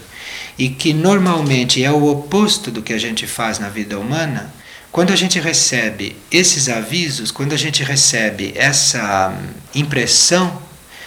e 0.56 0.68
que 0.68 0.94
normalmente 0.94 1.82
é 1.82 1.90
o 1.90 2.06
oposto 2.06 2.70
do 2.70 2.80
que 2.80 2.92
a 2.92 2.98
gente 2.98 3.26
faz 3.26 3.58
na 3.58 3.68
vida 3.68 3.98
humana, 3.98 4.54
quando 4.92 5.12
a 5.12 5.16
gente 5.16 5.40
recebe 5.40 6.16
esses 6.30 6.68
avisos, 6.68 7.32
quando 7.32 7.52
a 7.52 7.56
gente 7.56 7.82
recebe 7.82 8.52
essa 8.54 9.36
impressão 9.74 10.62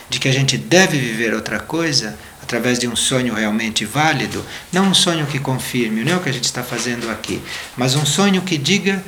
de 0.10 0.20
que 0.20 0.28
a 0.28 0.32
gente 0.34 0.58
deve 0.58 1.00
viver 1.00 1.34
outra 1.34 1.58
coisa 1.58 2.20
através 2.44 2.80
de 2.80 2.88
um 2.88 2.98
sonho 2.98 3.34
realmente 3.34 3.86
válido, 3.86 4.46
não 4.72 4.90
um 4.90 4.94
sonho 4.94 5.26
que 5.26 5.40
confirme, 5.40 6.04
não 6.04 6.14
é 6.14 6.16
o 6.18 6.20
que 6.20 6.30
a 6.30 6.34
gente 6.34 6.46
está 6.46 6.64
fazendo 6.64 7.10
aqui, 7.10 7.42
mas 7.78 7.96
um 7.96 8.06
sonho 8.06 8.42
que 8.42 8.58
diga 8.58 9.02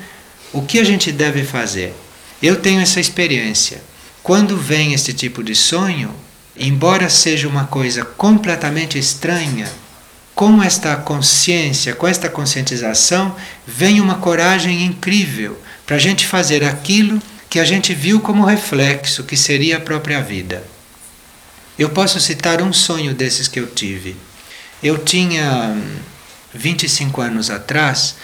o 0.54 0.62
que 0.62 0.80
a 0.80 0.84
gente 0.84 1.12
deve 1.12 1.44
fazer. 1.44 1.94
Eu 2.42 2.56
tenho 2.56 2.80
essa 2.80 3.02
experiência. 3.02 3.82
Quando 4.24 4.58
vem 4.58 4.94
esse 4.94 5.12
tipo 5.12 5.44
de 5.44 5.56
sonho, 5.56 6.14
embora 6.60 7.10
seja 7.10 7.48
uma 7.48 7.66
coisa 7.66 8.04
completamente 8.04 9.00
estranha, 9.00 9.68
com 10.36 10.62
esta 10.62 10.96
consciência, 10.96 11.96
com 11.96 12.08
esta 12.08 12.30
conscientização, 12.30 13.36
vem 13.66 14.00
uma 14.00 14.16
coragem 14.16 14.86
incrível 14.86 15.60
para 15.86 15.96
a 15.96 16.00
gente 16.00 16.26
fazer 16.26 16.64
aquilo 16.64 17.22
que 17.50 17.60
a 17.60 17.66
gente 17.66 17.94
viu 17.94 18.20
como 18.20 18.46
reflexo, 18.46 19.24
que 19.24 19.36
seria 19.36 19.78
a 19.78 19.82
própria 19.82 20.22
vida. 20.22 20.64
Eu 21.78 21.90
posso 21.90 22.20
citar 22.20 22.62
um 22.62 22.72
sonho 22.72 23.14
desses 23.14 23.48
que 23.48 23.60
eu 23.60 23.68
tive. 23.68 24.16
Eu 24.84 24.98
tinha 24.98 25.76
25 26.54 27.22
anos 27.22 27.50
atrás 27.50 28.16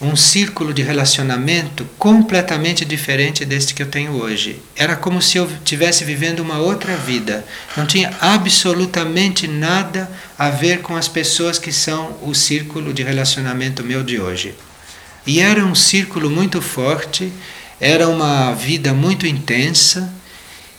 um 0.00 0.16
círculo 0.16 0.74
de 0.74 0.82
relacionamento 0.82 1.86
completamente 1.98 2.84
diferente 2.84 3.44
deste 3.44 3.74
que 3.74 3.82
eu 3.82 3.86
tenho 3.86 4.12
hoje. 4.12 4.60
Era 4.74 4.96
como 4.96 5.22
se 5.22 5.38
eu 5.38 5.46
estivesse 5.46 6.04
vivendo 6.04 6.40
uma 6.40 6.58
outra 6.58 6.96
vida. 6.96 7.44
Não 7.76 7.86
tinha 7.86 8.12
absolutamente 8.20 9.46
nada 9.46 10.10
a 10.38 10.50
ver 10.50 10.80
com 10.80 10.96
as 10.96 11.06
pessoas 11.06 11.58
que 11.58 11.72
são 11.72 12.18
o 12.22 12.34
círculo 12.34 12.92
de 12.92 13.02
relacionamento 13.02 13.84
meu 13.84 14.02
de 14.02 14.20
hoje. 14.20 14.54
E 15.26 15.40
era 15.40 15.64
um 15.64 15.74
círculo 15.74 16.28
muito 16.28 16.60
forte, 16.60 17.32
era 17.80 18.08
uma 18.08 18.52
vida 18.52 18.92
muito 18.92 19.26
intensa 19.26 20.12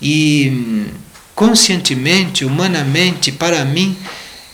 e 0.01 0.87
conscientemente, 1.33 2.45
humanamente, 2.45 3.31
para 3.31 3.63
mim, 3.65 3.97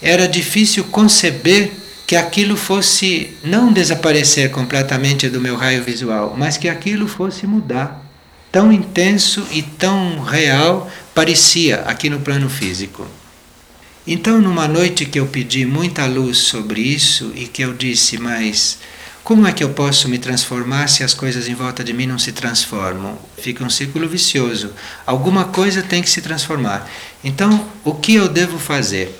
era 0.00 0.26
difícil 0.26 0.84
conceber 0.84 1.81
que 2.12 2.16
aquilo 2.16 2.58
fosse 2.58 3.38
não 3.42 3.72
desaparecer 3.72 4.50
completamente 4.50 5.30
do 5.30 5.40
meu 5.40 5.56
raio 5.56 5.82
visual, 5.82 6.34
mas 6.36 6.58
que 6.58 6.68
aquilo 6.68 7.08
fosse 7.08 7.46
mudar. 7.46 8.04
Tão 8.52 8.70
intenso 8.70 9.46
e 9.50 9.62
tão 9.62 10.20
real 10.20 10.90
parecia 11.14 11.76
aqui 11.86 12.10
no 12.10 12.20
plano 12.20 12.50
físico. 12.50 13.06
Então, 14.06 14.42
numa 14.42 14.68
noite 14.68 15.06
que 15.06 15.18
eu 15.18 15.26
pedi 15.26 15.64
muita 15.64 16.04
luz 16.04 16.36
sobre 16.36 16.82
isso 16.82 17.32
e 17.34 17.46
que 17.46 17.62
eu 17.62 17.72
disse, 17.72 18.18
mas 18.18 18.76
como 19.24 19.46
é 19.46 19.52
que 19.52 19.64
eu 19.64 19.70
posso 19.70 20.06
me 20.06 20.18
transformar 20.18 20.88
se 20.88 21.02
as 21.02 21.14
coisas 21.14 21.48
em 21.48 21.54
volta 21.54 21.82
de 21.82 21.94
mim 21.94 22.04
não 22.04 22.18
se 22.18 22.32
transformam? 22.32 23.16
Fica 23.38 23.64
um 23.64 23.70
círculo 23.70 24.06
vicioso. 24.06 24.74
Alguma 25.06 25.46
coisa 25.46 25.80
tem 25.80 26.02
que 26.02 26.10
se 26.10 26.20
transformar. 26.20 26.86
Então, 27.24 27.66
o 27.82 27.94
que 27.94 28.16
eu 28.16 28.28
devo 28.28 28.58
fazer? 28.58 29.18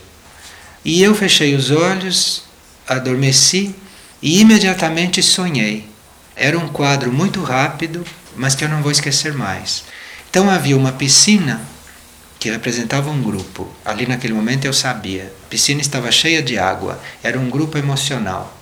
E 0.84 1.02
eu 1.02 1.14
fechei 1.14 1.54
os 1.54 1.70
olhos, 1.70 2.51
adormeci 2.96 3.74
e 4.20 4.40
imediatamente 4.40 5.22
sonhei. 5.22 5.88
Era 6.34 6.58
um 6.58 6.68
quadro 6.68 7.12
muito 7.12 7.42
rápido, 7.42 8.04
mas 8.36 8.54
que 8.54 8.64
eu 8.64 8.68
não 8.68 8.82
vou 8.82 8.90
esquecer 8.92 9.34
mais. 9.34 9.84
Então 10.30 10.48
havia 10.48 10.76
uma 10.76 10.92
piscina 10.92 11.60
que 12.38 12.50
representava 12.50 13.10
um 13.10 13.22
grupo. 13.22 13.70
Ali 13.84 14.06
naquele 14.06 14.32
momento 14.32 14.64
eu 14.64 14.72
sabia. 14.72 15.32
A 15.46 15.48
piscina 15.48 15.80
estava 15.80 16.10
cheia 16.10 16.42
de 16.42 16.58
água. 16.58 17.00
Era 17.22 17.38
um 17.38 17.48
grupo 17.48 17.78
emocional. 17.78 18.56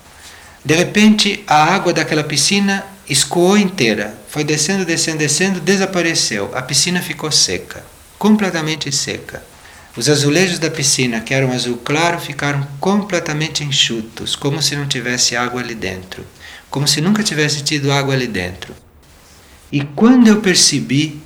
De 0.62 0.74
repente, 0.74 1.42
a 1.46 1.74
água 1.74 1.92
daquela 1.92 2.22
piscina 2.22 2.84
escoou 3.08 3.56
inteira, 3.56 4.14
foi 4.28 4.44
descendo, 4.44 4.84
descendo, 4.84 5.18
descendo, 5.18 5.60
desapareceu. 5.60 6.50
A 6.54 6.62
piscina 6.62 7.00
ficou 7.00 7.32
seca, 7.32 7.82
completamente 8.18 8.92
seca. 8.92 9.42
Os 9.96 10.08
azulejos 10.08 10.60
da 10.60 10.70
piscina, 10.70 11.20
que 11.20 11.34
eram 11.34 11.50
azul 11.50 11.76
claro, 11.84 12.20
ficaram 12.20 12.66
completamente 12.78 13.64
enxutos, 13.64 14.36
como 14.36 14.62
se 14.62 14.76
não 14.76 14.86
tivesse 14.86 15.34
água 15.34 15.60
ali 15.60 15.74
dentro, 15.74 16.24
como 16.70 16.86
se 16.86 17.00
nunca 17.00 17.24
tivesse 17.24 17.64
tido 17.64 17.90
água 17.90 18.14
ali 18.14 18.28
dentro. 18.28 18.72
E 19.72 19.82
quando 19.82 20.28
eu 20.28 20.40
percebi 20.40 21.20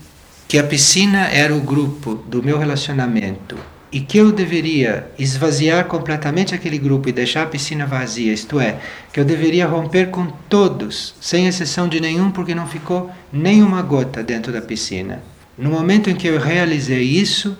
que 0.49 0.59
a 0.59 0.65
piscina 0.65 1.29
era 1.29 1.55
o 1.55 1.61
grupo 1.61 2.15
do 2.15 2.43
meu 2.43 2.59
relacionamento 2.59 3.59
e 3.93 4.01
que 4.01 4.17
eu 4.17 4.33
deveria 4.33 5.09
esvaziar 5.19 5.85
completamente 5.85 6.55
aquele 6.55 6.79
grupo 6.79 7.09
e 7.09 7.13
deixar 7.13 7.43
a 7.43 7.47
piscina 7.47 7.87
vazia, 7.87 8.33
isto 8.33 8.59
é, 8.59 8.79
que 9.13 9.21
eu 9.21 9.27
deveria 9.27 9.67
romper 9.67 10.11
com 10.11 10.27
todos, 10.49 11.15
sem 11.21 11.47
exceção 11.47 11.87
de 11.87 12.01
nenhum, 12.01 12.31
porque 12.31 12.55
não 12.55 12.67
ficou 12.67 13.11
nenhuma 13.31 13.83
gota 13.83 14.23
dentro 14.23 14.53
da 14.53 14.63
piscina. 14.63 15.23
No 15.57 15.71
momento 15.71 16.09
em 16.09 16.17
que 16.17 16.27
eu 16.27 16.41
realizei 16.41 17.03
isso, 17.03 17.57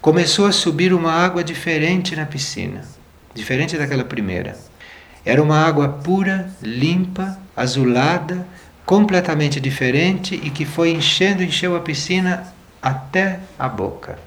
começou 0.00 0.46
a 0.46 0.52
subir 0.52 0.94
uma 0.94 1.12
água 1.12 1.44
diferente 1.44 2.16
na 2.16 2.24
piscina, 2.24 2.82
diferente 3.34 3.76
daquela 3.76 4.04
primeira. 4.04 4.56
Era 5.24 5.42
uma 5.42 5.58
água 5.58 5.88
pura, 5.88 6.50
limpa, 6.62 7.38
azulada, 7.54 8.46
completamente 8.86 9.60
diferente 9.60 10.40
e 10.42 10.48
que 10.48 10.64
foi 10.64 10.90
enchendo, 10.90 11.42
encheu 11.42 11.76
a 11.76 11.80
piscina 11.80 12.52
até 12.80 13.40
a 13.58 13.68
boca. 13.68 14.18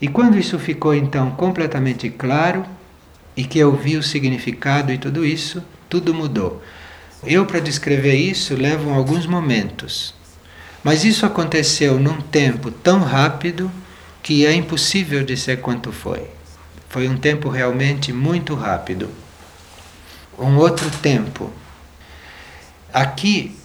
E 0.00 0.08
quando 0.08 0.36
isso 0.36 0.58
ficou 0.58 0.92
então 0.92 1.30
completamente 1.30 2.10
claro 2.10 2.66
e 3.36 3.44
que 3.44 3.58
eu 3.58 3.74
vi 3.74 3.96
o 3.96 4.02
significado 4.02 4.92
e 4.92 4.98
tudo 4.98 5.24
isso, 5.24 5.62
tudo 5.88 6.12
mudou. 6.12 6.60
Eu, 7.24 7.46
para 7.46 7.60
descrever 7.60 8.14
isso, 8.14 8.54
levo 8.54 8.90
alguns 8.90 9.24
momentos. 9.24 10.14
Mas 10.82 11.04
isso 11.04 11.24
aconteceu 11.24 11.98
num 11.98 12.20
tempo 12.20 12.70
tão 12.70 13.00
rápido 13.00 13.70
que 14.26 14.44
é 14.44 14.52
impossível 14.52 15.22
dizer 15.22 15.60
quanto 15.60 15.92
foi. 15.92 16.24
Foi 16.88 17.06
um 17.06 17.16
tempo 17.16 17.48
realmente 17.48 18.12
muito 18.12 18.56
rápido. 18.56 19.08
Um 20.36 20.56
outro 20.56 20.90
tempo. 20.90 21.48
Aqui 22.92 23.56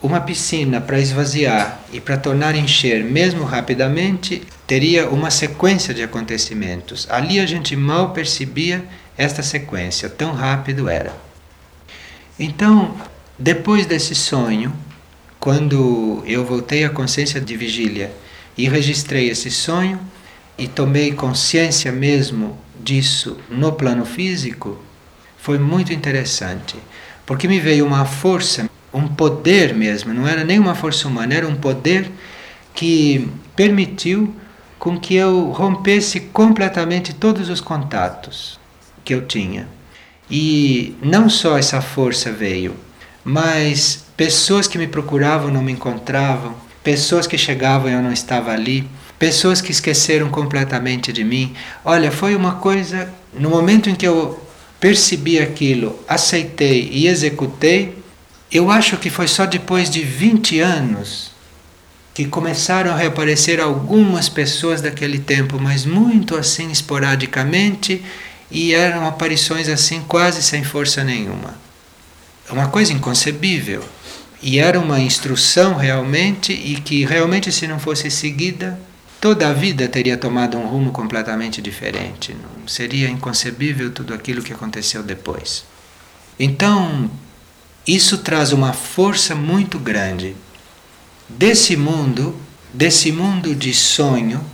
uma 0.00 0.20
piscina 0.20 0.80
para 0.80 1.00
esvaziar 1.00 1.80
e 1.92 2.00
para 2.00 2.16
tornar 2.16 2.54
encher 2.54 3.02
mesmo 3.02 3.42
rapidamente 3.42 4.42
teria 4.68 5.08
uma 5.08 5.32
sequência 5.32 5.92
de 5.92 6.04
acontecimentos. 6.04 7.08
Ali 7.10 7.40
a 7.40 7.46
gente 7.46 7.74
mal 7.74 8.10
percebia 8.10 8.84
esta 9.18 9.42
sequência, 9.42 10.08
tão 10.08 10.32
rápido 10.32 10.88
era. 10.88 11.12
Então, 12.38 12.96
depois 13.36 13.84
desse 13.84 14.14
sonho, 14.14 14.72
quando 15.40 16.22
eu 16.24 16.44
voltei 16.44 16.84
à 16.84 16.88
consciência 16.88 17.40
de 17.40 17.56
vigília 17.56 18.12
e 18.56 18.68
registrei 18.68 19.28
esse 19.28 19.50
sonho 19.50 19.98
e 20.56 20.68
tomei 20.68 21.12
consciência 21.12 21.90
mesmo 21.90 22.58
disso 22.80 23.38
no 23.48 23.72
plano 23.72 24.04
físico, 24.04 24.78
foi 25.38 25.58
muito 25.58 25.92
interessante, 25.92 26.76
porque 27.26 27.48
me 27.48 27.58
veio 27.58 27.86
uma 27.86 28.04
força 28.04 28.68
um 28.94 29.08
poder 29.08 29.74
mesmo, 29.74 30.14
não 30.14 30.26
era 30.26 30.44
nem 30.44 30.58
uma 30.58 30.76
força 30.76 31.08
humana, 31.08 31.34
era 31.34 31.48
um 31.48 31.56
poder 31.56 32.08
que 32.72 33.28
permitiu 33.56 34.32
com 34.78 34.98
que 34.98 35.16
eu 35.16 35.50
rompesse 35.50 36.20
completamente 36.20 37.12
todos 37.12 37.48
os 37.48 37.60
contatos 37.60 38.58
que 39.04 39.12
eu 39.12 39.26
tinha. 39.26 39.68
E 40.30 40.96
não 41.02 41.28
só 41.28 41.58
essa 41.58 41.80
força 41.80 42.30
veio, 42.30 42.76
mas 43.24 44.04
pessoas 44.16 44.68
que 44.68 44.78
me 44.78 44.86
procuravam 44.86 45.50
não 45.50 45.62
me 45.62 45.72
encontravam, 45.72 46.54
pessoas 46.84 47.26
que 47.26 47.38
chegavam 47.38 47.90
e 47.90 47.94
eu 47.94 48.02
não 48.02 48.12
estava 48.12 48.52
ali, 48.52 48.86
pessoas 49.18 49.60
que 49.60 49.72
esqueceram 49.72 50.28
completamente 50.28 51.12
de 51.12 51.24
mim. 51.24 51.54
Olha, 51.84 52.12
foi 52.12 52.36
uma 52.36 52.56
coisa, 52.56 53.12
no 53.32 53.48
momento 53.48 53.88
em 53.88 53.94
que 53.94 54.06
eu 54.06 54.40
percebi 54.78 55.38
aquilo, 55.38 55.98
aceitei 56.06 56.90
e 56.92 57.08
executei, 57.08 57.96
eu 58.52 58.70
acho 58.70 58.98
que 58.98 59.08
foi 59.08 59.26
só 59.26 59.46
depois 59.46 59.88
de 59.88 60.02
20 60.02 60.60
anos 60.60 61.32
que 62.12 62.26
começaram 62.26 62.92
a 62.92 62.96
reaparecer 62.96 63.60
algumas 63.60 64.28
pessoas 64.28 64.80
daquele 64.80 65.18
tempo, 65.18 65.58
mas 65.58 65.84
muito 65.84 66.36
assim 66.36 66.70
esporadicamente 66.70 68.04
e 68.50 68.72
eram 68.72 69.08
aparições 69.08 69.68
assim 69.68 70.02
quase 70.06 70.42
sem 70.42 70.62
força 70.62 71.02
nenhuma. 71.02 71.58
É 72.48 72.52
uma 72.52 72.68
coisa 72.68 72.92
inconcebível. 72.92 73.82
E 74.46 74.58
era 74.58 74.78
uma 74.78 75.00
instrução 75.00 75.74
realmente 75.74 76.52
e 76.52 76.74
que 76.74 77.02
realmente 77.02 77.50
se 77.50 77.66
não 77.66 77.78
fosse 77.78 78.10
seguida, 78.10 78.78
toda 79.18 79.48
a 79.48 79.54
vida 79.54 79.88
teria 79.88 80.18
tomado 80.18 80.58
um 80.58 80.66
rumo 80.66 80.92
completamente 80.92 81.62
diferente. 81.62 82.36
Não 82.60 82.68
seria 82.68 83.08
inconcebível 83.08 83.90
tudo 83.90 84.12
aquilo 84.12 84.42
que 84.42 84.52
aconteceu 84.52 85.02
depois. 85.02 85.64
Então, 86.38 87.10
isso 87.86 88.18
traz 88.18 88.52
uma 88.52 88.74
força 88.74 89.34
muito 89.34 89.78
grande 89.78 90.36
desse 91.26 91.74
mundo, 91.74 92.38
desse 92.70 93.10
mundo 93.10 93.54
de 93.54 93.72
sonho, 93.72 94.44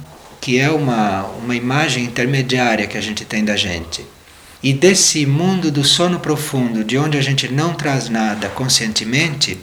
que 0.41 0.57
é 0.57 0.71
uma, 0.71 1.25
uma 1.43 1.57
imagem 1.57 2.05
intermediária 2.05 2.87
que 2.87 2.97
a 2.97 3.01
gente 3.01 3.25
tem 3.25 3.45
da 3.45 3.57
gente, 3.57 4.07
e 4.63 4.73
desse 4.73 5.27
mundo 5.27 5.69
do 5.69 5.83
sono 5.83 6.21
profundo, 6.21 6.85
de 6.85 6.97
onde 6.97 7.19
a 7.19 7.23
gente 7.23 7.49
não 7.49 7.75
traz 7.75 8.09
nada 8.09 8.49
conscientemente, 8.51 9.59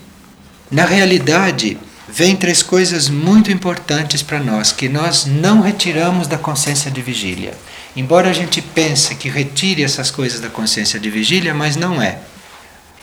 na 0.69 0.85
realidade, 0.85 1.77
vem 2.09 2.35
três 2.35 2.61
coisas 2.61 3.09
muito 3.09 3.51
importantes 3.51 4.21
para 4.21 4.39
nós 4.39 4.71
que 4.71 4.89
nós 4.89 5.25
não 5.25 5.61
retiramos 5.61 6.27
da 6.27 6.37
consciência 6.37 6.91
de 6.91 7.01
vigília. 7.01 7.53
Embora 7.95 8.29
a 8.29 8.33
gente 8.33 8.61
pense 8.61 9.15
que 9.15 9.29
retire 9.29 9.83
essas 9.83 10.11
coisas 10.11 10.39
da 10.39 10.49
consciência 10.49 10.99
de 10.99 11.09
vigília, 11.09 11.53
mas 11.53 11.75
não 11.75 12.01
é. 12.01 12.19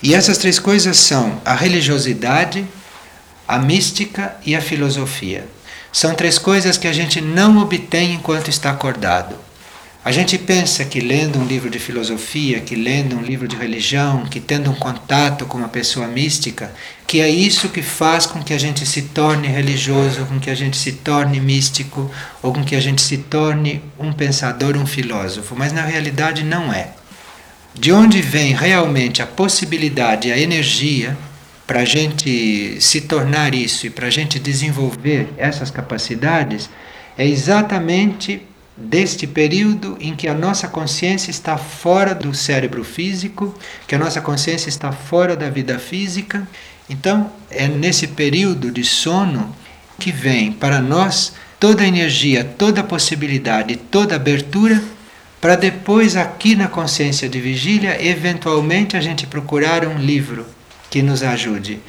E 0.02 0.14
essas 0.14 0.38
três 0.38 0.58
coisas 0.58 0.98
são 0.98 1.40
a 1.44 1.54
religiosidade, 1.54 2.66
a 3.48 3.58
mística 3.58 4.36
e 4.44 4.54
a 4.54 4.60
filosofia. 4.60 5.48
São 5.90 6.14
três 6.14 6.38
coisas 6.38 6.76
que 6.76 6.86
a 6.86 6.92
gente 6.92 7.20
não 7.20 7.58
obtém 7.58 8.12
enquanto 8.12 8.48
está 8.48 8.70
acordado. 8.70 9.36
A 10.04 10.12
gente 10.12 10.36
pensa 10.36 10.84
que 10.84 11.00
lendo 11.00 11.38
um 11.38 11.46
livro 11.46 11.70
de 11.70 11.78
filosofia, 11.78 12.60
que 12.60 12.74
lendo 12.74 13.16
um 13.16 13.22
livro 13.22 13.48
de 13.48 13.56
religião, 13.56 14.26
que 14.26 14.38
tendo 14.38 14.70
um 14.70 14.74
contato 14.74 15.46
com 15.46 15.56
uma 15.56 15.68
pessoa 15.68 16.06
mística, 16.06 16.70
que 17.06 17.22
é 17.22 17.28
isso 17.30 17.70
que 17.70 17.80
faz 17.80 18.26
com 18.26 18.42
que 18.42 18.52
a 18.52 18.58
gente 18.58 18.84
se 18.84 19.00
torne 19.00 19.48
religioso, 19.48 20.26
com 20.26 20.38
que 20.38 20.50
a 20.50 20.54
gente 20.54 20.76
se 20.76 20.92
torne 20.92 21.40
místico, 21.40 22.10
ou 22.42 22.52
com 22.52 22.62
que 22.62 22.76
a 22.76 22.80
gente 22.80 23.00
se 23.00 23.16
torne 23.16 23.80
um 23.98 24.12
pensador, 24.12 24.76
um 24.76 24.86
filósofo. 24.86 25.56
Mas 25.56 25.72
na 25.72 25.82
realidade 25.82 26.44
não 26.44 26.70
é 26.70 26.90
de 27.72 27.90
onde 27.90 28.20
vem 28.20 28.54
realmente 28.54 29.22
a 29.22 29.26
possibilidade, 29.26 30.30
a 30.30 30.38
energia 30.38 31.16
para 31.66 31.80
a 31.80 31.84
gente 31.84 32.76
se 32.78 33.00
tornar 33.00 33.54
isso 33.54 33.86
e 33.86 33.90
para 33.90 34.08
a 34.08 34.10
gente 34.10 34.38
desenvolver 34.38 35.32
essas 35.38 35.70
capacidades, 35.70 36.68
é 37.16 37.26
exatamente 37.26 38.42
deste 38.76 39.26
período 39.26 39.96
em 40.00 40.16
que 40.16 40.26
a 40.26 40.34
nossa 40.34 40.66
consciência 40.68 41.30
está 41.30 41.56
fora 41.56 42.14
do 42.14 42.34
cérebro 42.34 42.84
físico, 42.84 43.54
que 43.86 43.94
a 43.94 43.98
nossa 43.98 44.20
consciência 44.20 44.68
está 44.68 44.90
fora 44.90 45.36
da 45.36 45.48
vida 45.48 45.78
física. 45.78 46.46
Então, 46.88 47.30
é 47.50 47.68
nesse 47.68 48.08
período 48.08 48.70
de 48.70 48.84
sono 48.84 49.54
que 49.98 50.10
vem 50.10 50.52
para 50.52 50.80
nós 50.80 51.34
toda 51.60 51.82
a 51.82 51.86
energia, 51.86 52.44
toda 52.44 52.80
a 52.80 52.84
possibilidade, 52.84 53.76
toda 53.76 54.14
a 54.14 54.16
abertura 54.16 54.82
para 55.44 55.56
depois, 55.56 56.16
aqui 56.16 56.56
na 56.56 56.68
consciência 56.68 57.28
de 57.28 57.38
vigília, 57.38 58.02
eventualmente 58.02 58.96
a 58.96 59.00
gente 59.02 59.26
procurar 59.26 59.86
um 59.86 59.98
livro 59.98 60.46
que 60.88 61.02
nos 61.02 61.22
ajude. 61.22 61.80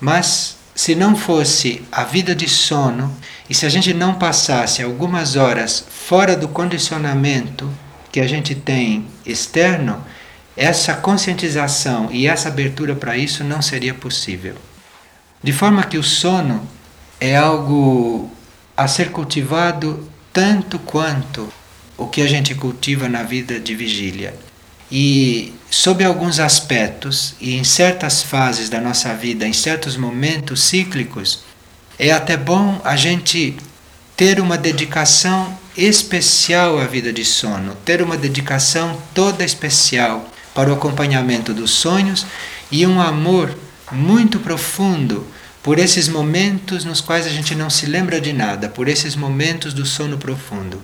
Mas 0.00 0.56
se 0.74 0.96
não 0.96 1.14
fosse 1.14 1.84
a 1.92 2.02
vida 2.02 2.34
de 2.34 2.48
sono 2.48 3.16
e 3.48 3.54
se 3.54 3.66
a 3.66 3.68
gente 3.68 3.92
não 3.92 4.14
passasse 4.14 4.82
algumas 4.82 5.36
horas 5.36 5.84
fora 5.88 6.36
do 6.36 6.48
condicionamento 6.48 7.70
que 8.10 8.20
a 8.20 8.26
gente 8.26 8.54
tem 8.54 9.06
externo, 9.26 10.02
essa 10.56 10.94
conscientização 10.94 12.08
e 12.12 12.26
essa 12.26 12.48
abertura 12.48 12.94
para 12.94 13.16
isso 13.16 13.44
não 13.44 13.60
seria 13.60 13.92
possível. 13.92 14.54
De 15.42 15.52
forma 15.52 15.82
que 15.84 15.98
o 15.98 16.02
sono 16.02 16.66
é 17.20 17.36
algo 17.36 18.30
a 18.76 18.88
ser 18.88 19.10
cultivado 19.10 20.08
tanto 20.32 20.78
quanto 20.78 21.52
o 21.96 22.06
que 22.06 22.22
a 22.22 22.26
gente 22.26 22.54
cultiva 22.54 23.08
na 23.08 23.22
vida 23.22 23.60
de 23.60 23.74
vigília. 23.74 24.34
E 24.90 25.52
sob 25.70 26.04
alguns 26.04 26.38
aspectos 26.38 27.34
e 27.40 27.56
em 27.56 27.64
certas 27.64 28.22
fases 28.22 28.68
da 28.68 28.80
nossa 28.80 29.14
vida, 29.14 29.46
em 29.46 29.52
certos 29.52 29.96
momentos 29.96 30.62
cíclicos, 30.62 31.44
é 31.98 32.10
até 32.10 32.36
bom 32.36 32.80
a 32.84 32.96
gente 32.96 33.56
ter 34.16 34.40
uma 34.40 34.56
dedicação 34.56 35.56
especial 35.76 36.78
à 36.78 36.86
vida 36.86 37.12
de 37.12 37.24
sono, 37.24 37.74
ter 37.84 38.00
uma 38.00 38.16
dedicação 38.16 39.00
toda 39.12 39.44
especial 39.44 40.28
para 40.54 40.70
o 40.70 40.74
acompanhamento 40.74 41.52
dos 41.52 41.72
sonhos 41.72 42.24
e 42.70 42.86
um 42.86 43.00
amor 43.00 43.56
muito 43.90 44.38
profundo 44.38 45.26
por 45.62 45.78
esses 45.78 46.08
momentos 46.08 46.84
nos 46.84 47.00
quais 47.00 47.26
a 47.26 47.30
gente 47.30 47.54
não 47.54 47.70
se 47.70 47.86
lembra 47.86 48.20
de 48.20 48.32
nada, 48.32 48.68
por 48.68 48.86
esses 48.86 49.16
momentos 49.16 49.72
do 49.72 49.84
sono 49.84 50.18
profundo. 50.18 50.80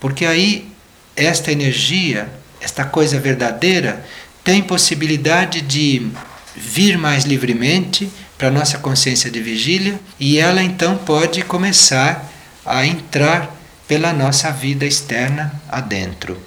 Porque 0.00 0.26
aí 0.26 0.68
esta 1.14 1.50
energia, 1.50 2.28
esta 2.60 2.84
coisa 2.84 3.18
verdadeira, 3.18 4.04
tem 4.44 4.62
possibilidade 4.62 5.60
de 5.60 6.08
vir 6.54 6.98
mais 6.98 7.24
livremente 7.24 8.10
para 8.36 8.48
a 8.48 8.50
nossa 8.50 8.78
consciência 8.78 9.30
de 9.30 9.40
vigília 9.40 9.98
e 10.18 10.38
ela 10.38 10.62
então 10.62 10.96
pode 10.98 11.42
começar 11.42 12.30
a 12.64 12.84
entrar 12.84 13.54
pela 13.86 14.12
nossa 14.12 14.50
vida 14.50 14.84
externa 14.84 15.60
adentro. 15.68 16.40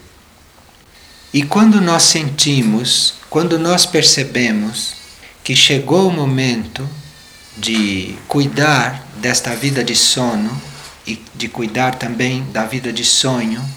E 1.34 1.44
quando 1.44 1.80
nós 1.80 2.04
sentimos, 2.04 3.16
quando 3.30 3.58
nós 3.58 3.86
percebemos 3.86 4.94
que 5.44 5.56
chegou 5.56 6.08
o 6.08 6.12
momento 6.12 6.88
de 7.58 8.16
cuidar 8.28 9.08
desta 9.18 9.56
vida 9.56 9.84
de 9.84 9.96
sono, 9.96 10.70
e 11.10 11.20
de 11.34 11.48
cuidar 11.48 11.96
também 11.96 12.44
da 12.52 12.66
vida 12.66 12.94
de 12.94 13.04
sonho 13.04 13.68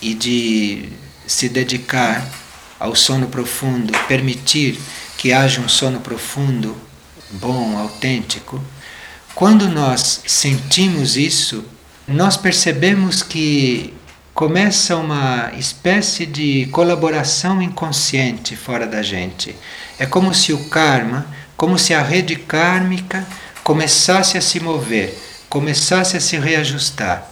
e 0.00 0.12
de 0.12 0.90
se 1.26 1.48
dedicar 1.48 2.28
ao 2.78 2.94
sono 2.94 3.28
profundo, 3.28 3.92
permitir 4.06 4.78
que 5.16 5.32
haja 5.32 5.60
um 5.60 5.68
sono 5.68 6.00
profundo, 6.00 6.76
bom, 7.32 7.78
autêntico. 7.78 8.62
Quando 9.34 9.68
nós 9.68 10.22
sentimos 10.26 11.16
isso, 11.16 11.64
nós 12.06 12.36
percebemos 12.36 13.22
que 13.22 13.94
começa 14.34 14.96
uma 14.96 15.52
espécie 15.58 16.26
de 16.26 16.66
colaboração 16.66 17.60
inconsciente 17.60 18.56
fora 18.56 18.86
da 18.86 19.02
gente. 19.02 19.54
É 19.98 20.06
como 20.06 20.34
se 20.34 20.52
o 20.52 20.68
karma, 20.68 21.26
como 21.56 21.78
se 21.78 21.94
a 21.94 22.02
rede 22.02 22.36
kármica 22.36 23.26
começasse 23.62 24.36
a 24.36 24.40
se 24.40 24.60
mover 24.60 25.18
começasse 25.52 26.16
a 26.16 26.20
se 26.20 26.38
reajustar. 26.38 27.30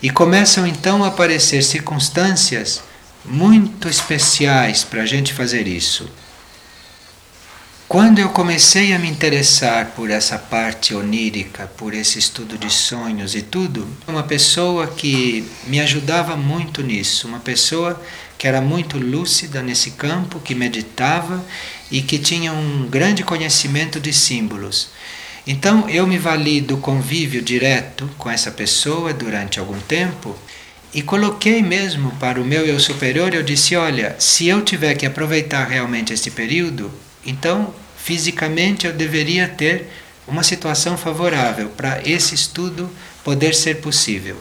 E 0.00 0.08
começam 0.08 0.66
então 0.66 1.04
a 1.04 1.08
aparecer 1.08 1.62
circunstâncias 1.62 2.82
muito 3.22 3.90
especiais 3.90 4.84
para 4.84 5.02
a 5.02 5.06
gente 5.06 5.34
fazer 5.34 5.68
isso. 5.68 6.08
Quando 7.88 8.18
eu 8.18 8.28
comecei 8.28 8.92
a 8.92 8.98
me 8.98 9.08
interessar 9.08 9.92
por 9.96 10.10
essa 10.10 10.38
parte 10.38 10.94
onírica, 10.94 11.66
por 11.68 11.94
esse 11.94 12.18
estudo 12.18 12.58
de 12.58 12.68
sonhos 12.68 13.34
e 13.34 13.40
tudo, 13.40 13.88
uma 14.06 14.22
pessoa 14.22 14.88
que 14.88 15.48
me 15.66 15.80
ajudava 15.80 16.36
muito 16.36 16.82
nisso, 16.82 17.26
uma 17.26 17.38
pessoa 17.40 17.98
que 18.36 18.46
era 18.46 18.60
muito 18.60 18.98
lúcida 18.98 19.62
nesse 19.62 19.92
campo, 19.92 20.38
que 20.38 20.54
meditava 20.54 21.42
e 21.90 22.02
que 22.02 22.18
tinha 22.18 22.52
um 22.52 22.86
grande 22.90 23.24
conhecimento 23.24 23.98
de 23.98 24.12
símbolos. 24.12 24.90
Então 25.46 25.88
eu 25.88 26.06
me 26.06 26.18
vali 26.18 26.60
do 26.60 26.76
convívio 26.76 27.40
direto 27.40 28.06
com 28.18 28.28
essa 28.28 28.50
pessoa 28.50 29.14
durante 29.14 29.58
algum 29.58 29.80
tempo 29.80 30.36
e 30.92 31.00
coloquei 31.00 31.62
mesmo 31.62 32.10
para 32.20 32.38
o 32.38 32.44
meu 32.44 32.66
eu 32.66 32.78
superior, 32.78 33.32
eu 33.32 33.42
disse: 33.42 33.76
olha, 33.76 34.14
se 34.18 34.46
eu 34.46 34.60
tiver 34.60 34.94
que 34.94 35.06
aproveitar 35.06 35.66
realmente 35.66 36.12
este 36.12 36.30
período, 36.30 36.92
então 37.28 37.74
fisicamente 37.96 38.86
eu 38.86 38.92
deveria 38.92 39.46
ter 39.46 39.90
uma 40.26 40.42
situação 40.42 40.96
favorável 40.96 41.68
para 41.68 42.00
esse 42.08 42.34
estudo 42.34 42.90
poder 43.22 43.54
ser 43.54 43.76
possível. 43.82 44.36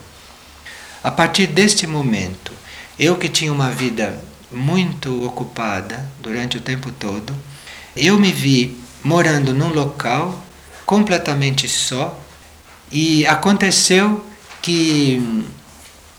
A 1.03 1.11
partir 1.11 1.47
deste 1.47 1.85
momento, 1.85 2.51
eu 2.97 3.17
que 3.17 3.29
tinha 3.29 3.51
uma 3.51 3.69
vida 3.69 4.21
muito 4.51 5.25
ocupada 5.25 6.09
durante 6.21 6.57
o 6.57 6.61
tempo 6.61 6.91
todo, 6.91 7.35
eu 7.95 8.17
me 8.17 8.31
vi 8.31 8.77
morando 9.03 9.53
num 9.53 9.73
local 9.73 10.43
completamente 10.85 11.67
só 11.67 12.17
e 12.91 13.25
aconteceu 13.27 14.25
que 14.61 15.45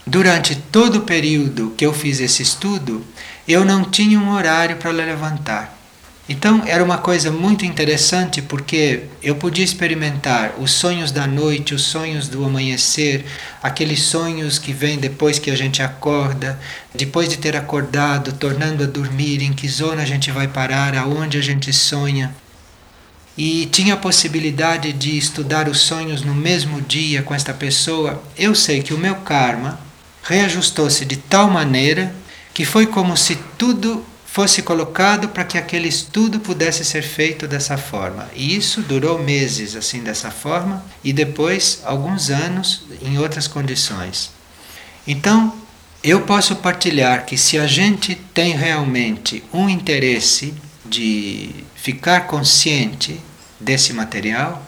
durante 0.06 0.54
todo 0.54 0.96
o 0.96 1.02
período 1.02 1.72
que 1.76 1.84
eu 1.84 1.92
fiz 1.92 2.20
esse 2.20 2.42
estudo, 2.42 3.04
eu 3.46 3.64
não 3.64 3.84
tinha 3.84 4.18
um 4.18 4.32
horário 4.32 4.76
para 4.76 4.90
levantar. 4.90 5.77
Então 6.28 6.62
era 6.66 6.84
uma 6.84 6.98
coisa 6.98 7.32
muito 7.32 7.64
interessante 7.64 8.42
porque 8.42 9.04
eu 9.22 9.34
podia 9.36 9.64
experimentar 9.64 10.52
os 10.58 10.72
sonhos 10.72 11.10
da 11.10 11.26
noite, 11.26 11.74
os 11.74 11.82
sonhos 11.82 12.28
do 12.28 12.44
amanhecer, 12.44 13.24
aqueles 13.62 14.02
sonhos 14.02 14.58
que 14.58 14.70
vêm 14.70 14.98
depois 14.98 15.38
que 15.38 15.50
a 15.50 15.56
gente 15.56 15.82
acorda, 15.82 16.60
depois 16.94 17.30
de 17.30 17.38
ter 17.38 17.56
acordado, 17.56 18.34
tornando 18.34 18.84
a 18.84 18.86
dormir, 18.86 19.42
em 19.42 19.54
que 19.54 19.66
zona 19.66 20.02
a 20.02 20.04
gente 20.04 20.30
vai 20.30 20.46
parar, 20.46 20.94
aonde 20.98 21.38
a 21.38 21.42
gente 21.42 21.72
sonha. 21.72 22.34
E 23.36 23.64
tinha 23.66 23.94
a 23.94 23.96
possibilidade 23.96 24.92
de 24.92 25.16
estudar 25.16 25.66
os 25.66 25.80
sonhos 25.80 26.20
no 26.22 26.34
mesmo 26.34 26.82
dia 26.82 27.22
com 27.22 27.34
esta 27.34 27.54
pessoa. 27.54 28.22
Eu 28.36 28.54
sei 28.54 28.82
que 28.82 28.92
o 28.92 28.98
meu 28.98 29.14
karma 29.14 29.80
reajustou-se 30.24 31.06
de 31.06 31.16
tal 31.16 31.48
maneira 31.48 32.12
que 32.52 32.66
foi 32.66 32.86
como 32.86 33.16
se 33.16 33.36
tudo 33.56 34.04
fosse 34.38 34.62
colocado 34.62 35.30
para 35.30 35.42
que 35.42 35.58
aquele 35.58 35.88
estudo 35.88 36.38
pudesse 36.38 36.84
ser 36.84 37.02
feito 37.02 37.48
dessa 37.48 37.76
forma. 37.76 38.30
E 38.36 38.54
isso 38.54 38.82
durou 38.82 39.18
meses 39.18 39.74
assim 39.74 40.00
dessa 40.00 40.30
forma 40.30 40.84
e 41.02 41.12
depois 41.12 41.82
alguns 41.84 42.30
anos 42.30 42.84
em 43.02 43.18
outras 43.18 43.48
condições. 43.48 44.30
Então, 45.04 45.52
eu 46.04 46.20
posso 46.20 46.54
partilhar 46.54 47.26
que 47.26 47.36
se 47.36 47.58
a 47.58 47.66
gente 47.66 48.14
tem 48.14 48.52
realmente 48.54 49.42
um 49.52 49.68
interesse 49.68 50.54
de 50.86 51.50
ficar 51.74 52.28
consciente 52.28 53.20
desse 53.58 53.92
material, 53.92 54.64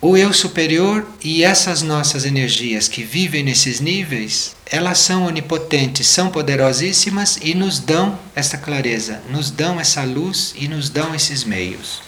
o 0.00 0.16
eu 0.16 0.32
superior 0.32 1.04
e 1.24 1.42
essas 1.42 1.82
nossas 1.82 2.24
energias 2.24 2.86
que 2.86 3.02
vivem 3.02 3.42
nesses 3.42 3.80
níveis, 3.80 4.54
elas 4.66 4.98
são 4.98 5.24
onipotentes, 5.24 6.06
são 6.06 6.30
poderosíssimas 6.30 7.36
e 7.42 7.52
nos 7.52 7.80
dão 7.80 8.16
essa 8.34 8.56
clareza, 8.56 9.20
nos 9.28 9.50
dão 9.50 9.80
essa 9.80 10.04
luz 10.04 10.54
e 10.56 10.68
nos 10.68 10.88
dão 10.88 11.14
esses 11.16 11.42
meios. 11.42 12.00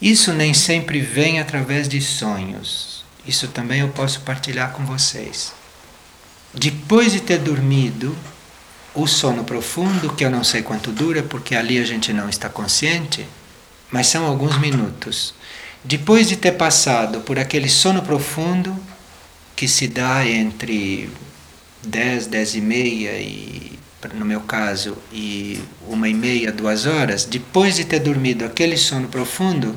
Isso 0.00 0.32
nem 0.32 0.54
sempre 0.54 1.00
vem 1.00 1.40
através 1.40 1.88
de 1.88 2.00
sonhos. 2.00 3.04
Isso 3.26 3.48
também 3.48 3.80
eu 3.80 3.88
posso 3.88 4.20
partilhar 4.20 4.70
com 4.70 4.86
vocês. 4.86 5.52
Depois 6.54 7.12
de 7.12 7.20
ter 7.20 7.38
dormido, 7.38 8.16
o 8.94 9.08
sono 9.08 9.42
profundo, 9.42 10.14
que 10.14 10.24
eu 10.24 10.30
não 10.30 10.44
sei 10.44 10.62
quanto 10.62 10.92
dura, 10.92 11.24
porque 11.24 11.56
ali 11.56 11.78
a 11.78 11.84
gente 11.84 12.12
não 12.12 12.28
está 12.28 12.48
consciente, 12.48 13.26
mas 13.90 14.06
são 14.06 14.24
alguns 14.24 14.56
minutos. 14.58 15.34
Depois 15.84 16.28
de 16.28 16.36
ter 16.36 16.52
passado 16.52 17.20
por 17.20 17.38
aquele 17.38 17.68
sono 17.68 18.02
profundo 18.02 18.76
que 19.54 19.68
se 19.68 19.88
dá 19.88 20.26
entre 20.26 21.08
10, 21.82 22.26
10 22.26 22.54
e 22.54 22.60
meia 22.60 23.20
e 23.20 23.78
no 24.14 24.24
meu 24.24 24.40
caso 24.40 24.96
e 25.12 25.60
uma 25.88 26.08
e 26.08 26.14
meia, 26.14 26.52
duas 26.52 26.86
horas, 26.86 27.24
depois 27.24 27.76
de 27.76 27.84
ter 27.84 27.98
dormido 27.98 28.44
aquele 28.44 28.76
sono 28.76 29.08
profundo, 29.08 29.74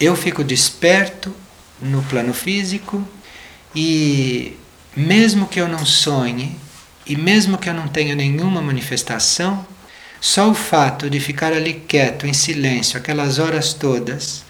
eu 0.00 0.14
fico 0.14 0.44
desperto 0.44 1.34
no 1.80 2.02
plano 2.04 2.32
físico 2.32 3.06
e 3.74 4.56
mesmo 4.96 5.48
que 5.48 5.60
eu 5.60 5.68
não 5.68 5.84
sonhe 5.84 6.56
e 7.06 7.16
mesmo 7.16 7.58
que 7.58 7.68
eu 7.68 7.74
não 7.74 7.88
tenha 7.88 8.14
nenhuma 8.14 8.60
manifestação, 8.60 9.66
só 10.20 10.50
o 10.50 10.54
fato 10.54 11.10
de 11.10 11.20
ficar 11.20 11.52
ali 11.52 11.74
quieto, 11.74 12.26
em 12.26 12.32
silêncio, 12.32 12.98
aquelas 12.98 13.38
horas 13.38 13.74
todas, 13.74 14.45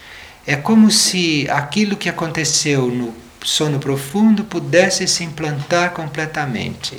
é 0.46 0.54
como 0.54 0.90
se 0.90 1.48
aquilo 1.50 1.96
que 1.96 2.09
aconteceu 2.09 2.87
no 2.87 3.12
sono 3.42 3.78
profundo 3.78 4.44
pudesse 4.44 5.06
se 5.09 5.24
implantar 5.24 5.90
completamente. 5.90 6.96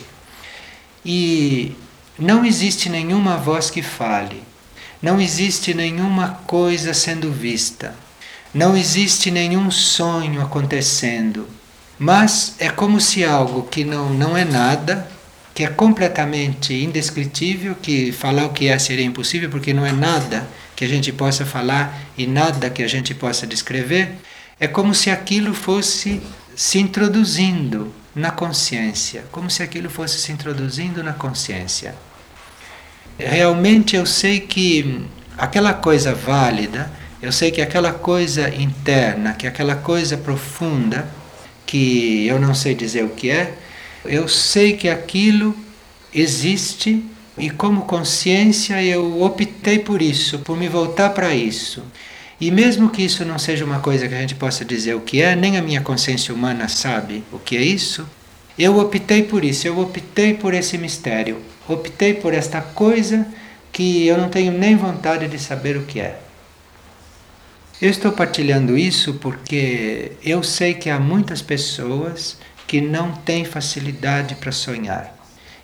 E 1.06 1.76
não 2.20 2.46
existe 2.46 2.90
nenhuma 2.90 3.38
voz 3.38 3.70
que 3.70 3.82
fale, 3.82 4.44
não 5.02 5.22
existe 5.22 5.74
nenhuma 5.74 6.42
coisa 6.46 6.94
sendo 6.94 7.32
vista, 7.32 7.96
não 8.54 8.76
existe 8.76 9.32
nenhum 9.32 9.72
sonho 9.72 10.42
acontecendo, 10.42 11.48
mas 11.98 12.56
é 12.60 12.70
como 12.70 13.00
se 13.00 13.24
algo 13.24 13.64
que 13.64 13.84
não, 13.84 14.14
não 14.14 14.36
é 14.36 14.44
nada, 14.44 15.10
que 15.54 15.64
é 15.64 15.68
completamente 15.68 16.74
indescritível, 16.74 17.76
que 17.76 18.12
falar 18.12 18.46
o 18.46 18.54
que 18.54 18.68
é 18.68 18.78
seria 18.78 19.06
impossível, 19.06 19.50
porque 19.50 19.74
não 19.74 19.86
é 19.86 19.92
nada 19.92 20.48
que 20.78 20.86
a 20.86 20.88
gente 20.88 21.12
possa 21.12 21.44
falar 21.44 22.00
e 22.16 22.28
nada 22.28 22.70
que 22.70 22.84
a 22.84 22.88
gente 22.88 23.16
possa 23.16 23.48
descrever, 23.48 24.12
é 24.60 24.68
como 24.68 24.94
se 24.94 25.10
aquilo 25.10 25.52
fosse 25.52 26.22
se 26.56 26.78
introduzindo 26.78 27.92
na 28.14 28.30
consciência, 28.30 29.26
como 29.32 29.50
se 29.50 29.64
aquilo 29.64 29.90
fosse 29.90 30.20
se 30.20 30.32
introduzindo 30.32 31.04
na 31.04 31.14
consciência. 31.14 31.96
Realmente 33.18 33.96
eu 33.96 34.06
sei 34.06 34.40
que 34.40 35.04
aquela 35.36 35.74
coisa 35.74 36.14
válida, 36.14 36.92
eu 37.24 37.32
sei 37.32 37.50
que 37.50 37.60
aquela 37.60 37.92
coisa 37.92 38.48
interna, 38.54 39.34
que 39.34 39.48
aquela 39.48 39.76
coisa 39.76 40.16
profunda, 40.16 41.12
que 41.66 42.28
eu 42.28 42.40
não 42.40 42.54
sei 42.54 42.76
dizer 42.76 43.04
o 43.04 43.10
que 43.10 43.32
é, 43.32 43.58
eu 44.06 44.28
sei 44.28 44.78
que 44.78 44.88
aquilo 44.88 45.58
existe 46.14 47.04
e 47.38 47.50
como 47.50 47.84
consciência 47.84 48.84
eu 48.84 49.22
optei 49.22 49.80
por 49.80 50.02
isso, 50.02 50.40
por 50.40 50.58
me 50.58 50.68
voltar 50.68 51.12
para 51.12 51.34
isso. 51.34 51.84
E 52.40 52.52
mesmo 52.52 52.90
que 52.90 53.04
isso 53.04 53.24
não 53.26 53.38
seja 53.38 53.66
uma 53.66 53.80
coisa 53.80 54.08
que 54.08 54.14
a 54.14 54.20
gente 54.20 54.36
possa 54.36 54.66
dizer 54.66 54.96
o 54.96 55.02
que 55.02 55.22
é, 55.22 55.36
nem 55.36 55.58
a 55.58 55.62
minha 55.62 55.82
consciência 55.82 56.34
humana 56.34 56.68
sabe 56.68 57.24
o 57.32 57.40
que 57.40 57.58
é 57.58 57.62
isso, 57.62 58.08
eu 58.58 58.78
optei 58.80 59.24
por 59.24 59.44
isso, 59.44 59.68
eu 59.68 59.80
optei 59.80 60.34
por 60.34 60.54
esse 60.54 60.78
mistério, 60.78 61.42
optei 61.68 62.14
por 62.14 62.34
esta 62.34 62.62
coisa 62.62 63.28
que 63.72 64.08
eu 64.08 64.18
não 64.18 64.30
tenho 64.30 64.52
nem 64.52 64.76
vontade 64.76 65.28
de 65.28 65.38
saber 65.38 65.78
o 65.78 65.84
que 65.84 66.00
é. 66.00 66.20
Eu 67.80 67.92
estou 67.92 68.12
partilhando 68.12 68.76
isso 68.76 69.16
porque 69.16 70.14
eu 70.24 70.42
sei 70.42 70.74
que 70.74 70.90
há 70.90 71.00
muitas 71.00 71.44
pessoas 71.44 72.38
que 72.66 72.82
não 72.82 73.12
têm 73.12 73.46
facilidade 73.46 74.34
para 74.36 74.52
sonhar 74.52 75.17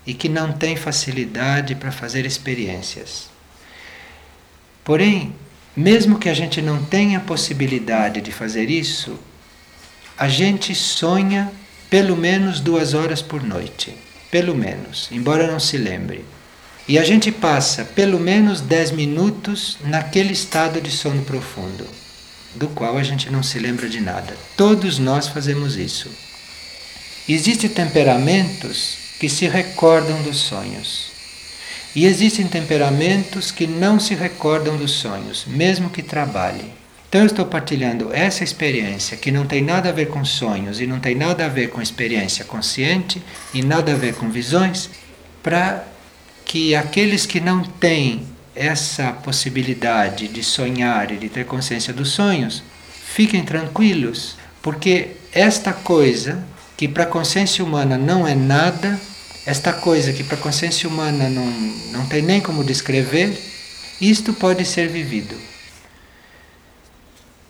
e 0.05 0.13
que 0.13 0.27
não 0.27 0.51
tem 0.51 0.75
facilidade 0.75 1.75
para 1.75 1.91
fazer 1.91 2.25
experiências. 2.25 3.29
Porém, 4.83 5.33
mesmo 5.75 6.19
que 6.19 6.29
a 6.29 6.33
gente 6.33 6.61
não 6.61 6.83
tenha 6.83 7.19
possibilidade 7.19 8.21
de 8.21 8.31
fazer 8.31 8.69
isso, 8.69 9.17
a 10.17 10.27
gente 10.27 10.75
sonha 10.75 11.51
pelo 11.89 12.17
menos 12.17 12.59
duas 12.59 12.93
horas 12.93 13.21
por 13.21 13.43
noite. 13.43 13.95
Pelo 14.29 14.55
menos, 14.55 15.09
embora 15.11 15.51
não 15.51 15.59
se 15.59 15.77
lembre. 15.77 16.25
E 16.87 16.97
a 16.97 17.03
gente 17.03 17.31
passa 17.31 17.85
pelo 17.85 18.19
menos 18.19 18.59
dez 18.59 18.91
minutos 18.91 19.77
naquele 19.85 20.33
estado 20.33 20.81
de 20.81 20.91
sono 20.91 21.23
profundo, 21.23 21.87
do 22.55 22.67
qual 22.69 22.97
a 22.97 23.03
gente 23.03 23.29
não 23.29 23.41
se 23.41 23.57
lembra 23.57 23.87
de 23.87 24.01
nada. 24.01 24.35
Todos 24.57 24.99
nós 24.99 25.27
fazemos 25.27 25.77
isso. 25.77 26.09
Existem 27.29 27.69
temperamentos 27.69 29.02
que 29.23 29.29
se 29.29 29.47
recordam 29.47 30.21
dos 30.21 30.35
sonhos. 30.35 31.13
E 31.95 32.05
existem 32.05 32.45
temperamentos 32.45 33.51
que 33.51 33.65
não 33.65 33.97
se 33.97 34.13
recordam 34.13 34.75
dos 34.75 34.91
sonhos, 34.91 35.45
mesmo 35.47 35.89
que 35.89 36.03
trabalhem. 36.03 36.73
Então 37.07 37.21
eu 37.21 37.27
estou 37.27 37.45
partilhando 37.45 38.09
essa 38.11 38.43
experiência 38.43 39.15
que 39.15 39.31
não 39.31 39.45
tem 39.45 39.61
nada 39.61 39.87
a 39.87 39.91
ver 39.93 40.09
com 40.09 40.25
sonhos 40.25 40.81
e 40.81 40.85
não 40.85 40.99
tem 40.99 41.15
nada 41.15 41.45
a 41.45 41.47
ver 41.47 41.69
com 41.69 41.81
experiência 41.81 42.43
consciente 42.43 43.23
e 43.53 43.61
nada 43.61 43.93
a 43.93 43.95
ver 43.95 44.13
com 44.15 44.29
visões, 44.29 44.89
para 45.41 45.85
que 46.43 46.75
aqueles 46.75 47.25
que 47.25 47.39
não 47.39 47.63
têm 47.63 48.27
essa 48.53 49.13
possibilidade 49.13 50.27
de 50.27 50.43
sonhar 50.43 51.13
e 51.13 51.15
de 51.15 51.29
ter 51.29 51.45
consciência 51.45 51.93
dos 51.93 52.09
sonhos 52.09 52.61
fiquem 53.05 53.45
tranquilos, 53.45 54.35
porque 54.61 55.11
esta 55.31 55.71
coisa 55.71 56.43
que 56.75 56.89
para 56.89 57.03
a 57.03 57.07
consciência 57.07 57.63
humana 57.63 57.97
não 57.97 58.27
é 58.27 58.35
nada, 58.35 58.99
esta 59.45 59.73
coisa 59.73 60.13
que 60.13 60.23
para 60.23 60.37
a 60.37 60.41
consciência 60.41 60.87
humana 60.87 61.29
não, 61.29 61.45
não 61.91 62.05
tem 62.05 62.21
nem 62.21 62.39
como 62.39 62.63
descrever, 62.63 63.37
isto 63.99 64.33
pode 64.33 64.65
ser 64.65 64.87
vivido. 64.87 65.35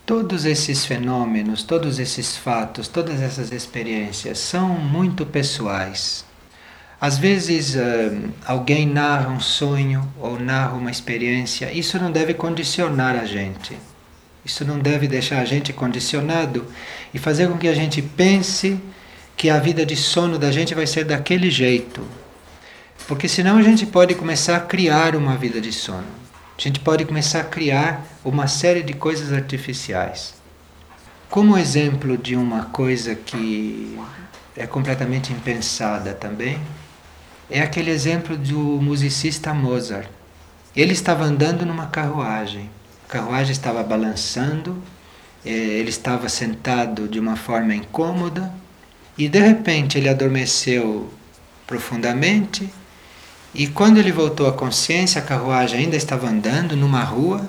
Todos 0.04 0.44
esses 0.44 0.84
fenômenos, 0.84 1.62
todos 1.62 1.98
esses 1.98 2.36
fatos, 2.36 2.88
todas 2.88 3.22
essas 3.22 3.52
experiências 3.52 4.38
são 4.38 4.68
muito 4.68 5.24
pessoais. 5.24 6.24
Às 7.00 7.16
vezes 7.16 7.74
uh, 7.74 8.30
alguém 8.44 8.86
narra 8.86 9.30
um 9.30 9.40
sonho 9.40 10.06
ou 10.20 10.38
narra 10.38 10.74
uma 10.74 10.90
experiência, 10.90 11.72
isso 11.72 11.98
não 11.98 12.10
deve 12.10 12.34
condicionar 12.34 13.16
a 13.16 13.24
gente. 13.24 13.76
Isso 14.44 14.64
não 14.64 14.78
deve 14.78 15.08
deixar 15.08 15.40
a 15.40 15.44
gente 15.44 15.72
condicionado 15.72 16.66
e 17.14 17.18
fazer 17.18 17.48
com 17.48 17.56
que 17.56 17.68
a 17.68 17.74
gente 17.74 18.02
pense 18.02 18.78
que 19.36 19.50
a 19.50 19.58
vida 19.58 19.84
de 19.84 19.96
sono 19.96 20.38
da 20.38 20.50
gente 20.50 20.74
vai 20.74 20.86
ser 20.86 21.04
daquele 21.04 21.50
jeito. 21.50 22.02
Porque 23.06 23.28
senão 23.28 23.58
a 23.58 23.62
gente 23.62 23.84
pode 23.84 24.14
começar 24.14 24.56
a 24.56 24.60
criar 24.60 25.14
uma 25.14 25.36
vida 25.36 25.60
de 25.60 25.72
sono. 25.72 26.06
A 26.56 26.60
gente 26.60 26.80
pode 26.80 27.04
começar 27.04 27.40
a 27.40 27.44
criar 27.44 28.06
uma 28.24 28.46
série 28.46 28.82
de 28.82 28.94
coisas 28.94 29.32
artificiais. 29.32 30.34
Como 31.28 31.58
exemplo 31.58 32.16
de 32.16 32.36
uma 32.36 32.66
coisa 32.66 33.14
que 33.14 33.98
é 34.56 34.66
completamente 34.66 35.32
impensada 35.32 36.14
também, 36.14 36.60
é 37.50 37.60
aquele 37.60 37.90
exemplo 37.90 38.36
do 38.36 38.58
musicista 38.58 39.52
Mozart. 39.52 40.08
Ele 40.74 40.92
estava 40.92 41.24
andando 41.24 41.66
numa 41.66 41.86
carruagem, 41.86 42.70
a 43.08 43.12
carruagem 43.12 43.52
estava 43.52 43.82
balançando, 43.82 44.80
eh, 45.44 45.50
ele 45.50 45.90
estava 45.90 46.28
sentado 46.28 47.08
de 47.08 47.18
uma 47.18 47.36
forma 47.36 47.74
incômoda 47.74 48.52
e 49.16 49.28
de 49.28 49.38
repente 49.38 49.98
ele 49.98 50.08
adormeceu 50.08 51.12
profundamente. 51.66 52.68
E 53.54 53.66
quando 53.68 53.98
ele 53.98 54.10
voltou 54.10 54.48
à 54.48 54.52
consciência, 54.52 55.20
a 55.20 55.24
carruagem 55.24 55.80
ainda 55.80 55.96
estava 55.96 56.28
andando 56.28 56.76
numa 56.76 57.02
rua, 57.02 57.48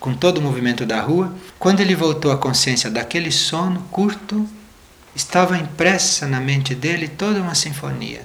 com 0.00 0.14
todo 0.14 0.38
o 0.38 0.42
movimento 0.42 0.84
da 0.84 1.00
rua. 1.00 1.32
Quando 1.58 1.80
ele 1.80 1.94
voltou 1.94 2.32
à 2.32 2.36
consciência 2.36 2.90
daquele 2.90 3.30
sono 3.30 3.82
curto, 3.90 4.48
estava 5.14 5.56
impressa 5.56 6.26
na 6.26 6.40
mente 6.40 6.74
dele 6.74 7.06
toda 7.06 7.40
uma 7.40 7.54
sinfonia. 7.54 8.22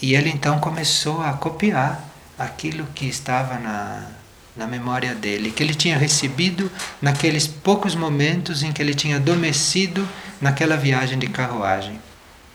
E 0.00 0.14
ele 0.14 0.30
então 0.30 0.58
começou 0.58 1.20
a 1.20 1.34
copiar 1.34 2.02
aquilo 2.38 2.86
que 2.94 3.06
estava 3.06 3.58
na, 3.58 4.06
na 4.56 4.66
memória 4.66 5.14
dele, 5.14 5.50
que 5.50 5.62
ele 5.62 5.74
tinha 5.74 5.96
recebido 5.96 6.70
naqueles 7.00 7.46
poucos 7.46 7.94
momentos 7.94 8.62
em 8.62 8.72
que 8.72 8.82
ele 8.82 8.94
tinha 8.94 9.16
adormecido 9.16 10.06
naquela 10.40 10.76
viagem 10.76 11.18
de 11.18 11.26
carruagem. 11.28 11.98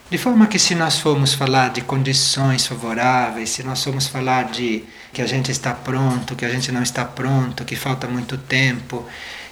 De 0.10 0.18
forma 0.20 0.46
que, 0.46 0.60
se 0.60 0.76
nós 0.76 1.00
formos 1.00 1.34
falar 1.34 1.70
de 1.70 1.82
condições 1.82 2.68
favoráveis, 2.68 3.50
se 3.50 3.64
nós 3.64 3.84
formos 3.84 4.08
falar 4.08 4.52
de 4.52 4.84
que 5.12 5.22
a 5.22 5.26
gente 5.26 5.52
está 5.52 5.74
pronto, 5.74 6.36
que 6.36 6.46
a 6.46 6.50
gente 6.50 6.72
não 6.72 6.84
está 6.84 7.04
pronto, 7.04 7.66
que 7.66 7.76
falta 7.76 8.08
muito 8.08 8.38
tempo 8.38 9.04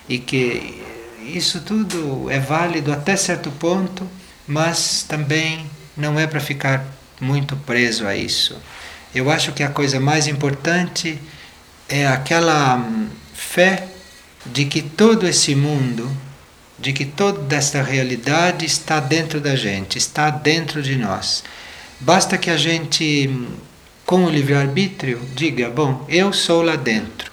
e 0.08 0.20
que 0.20 0.84
isso 1.26 1.62
tudo 1.62 2.30
é 2.30 2.40
válido 2.40 2.92
até 2.92 3.16
certo 3.16 3.50
ponto, 3.52 4.08
mas 4.48 5.04
também 5.08 5.66
não 5.98 6.20
é 6.20 6.28
para 6.28 6.40
ficar 6.40 6.86
muito 7.20 7.56
preso 7.56 8.06
a 8.06 8.16
isso. 8.16 8.56
Eu 9.16 9.32
acho 9.32 9.54
que 9.54 9.64
a 9.64 9.70
coisa 9.70 10.00
mais 10.00 10.28
importante 10.28 11.20
é 11.88 12.08
aquela 12.08 12.78
hum, 12.78 13.10
fé 13.34 13.88
de 14.46 14.66
que 14.66 14.82
todo 14.82 15.28
esse 15.28 15.56
mundo, 15.56 16.10
de 16.78 16.92
que 16.92 17.06
toda 17.06 17.56
esta 17.56 17.82
realidade 17.82 18.66
está 18.66 19.00
dentro 19.00 19.40
da 19.40 19.56
gente, 19.56 19.98
está 19.98 20.30
dentro 20.30 20.82
de 20.82 20.96
nós. 20.98 21.44
Basta 22.00 22.38
que 22.38 22.50
a 22.50 22.58
gente, 22.58 23.28
hum, 23.28 23.48
com 24.06 24.26
o 24.26 24.30
livre-arbítrio, 24.30 25.22
diga: 25.36 25.70
Bom, 25.70 26.06
eu 26.10 26.34
sou 26.34 26.62
lá 26.62 26.76
dentro. 26.76 27.32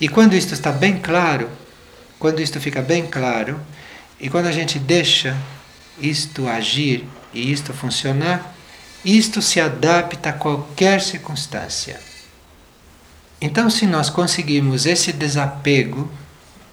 E 0.00 0.08
quando 0.08 0.34
isto 0.34 0.52
está 0.52 0.72
bem 0.72 0.98
claro, 0.98 1.48
quando 2.18 2.40
isto 2.40 2.60
fica 2.60 2.82
bem 2.82 3.06
claro, 3.06 3.60
e 4.20 4.28
quando 4.28 4.46
a 4.46 4.52
gente 4.52 4.78
deixa 4.78 5.36
isto 6.00 6.48
agir 6.48 7.06
e 7.32 7.52
isto 7.52 7.72
funcionar, 7.72 8.54
isto 9.04 9.42
se 9.42 9.60
adapta 9.60 10.30
a 10.30 10.32
qualquer 10.32 11.00
circunstância. 11.00 12.11
Então, 13.44 13.68
se 13.68 13.88
nós 13.88 14.08
conseguirmos 14.08 14.86
esse 14.86 15.12
desapego, 15.12 16.08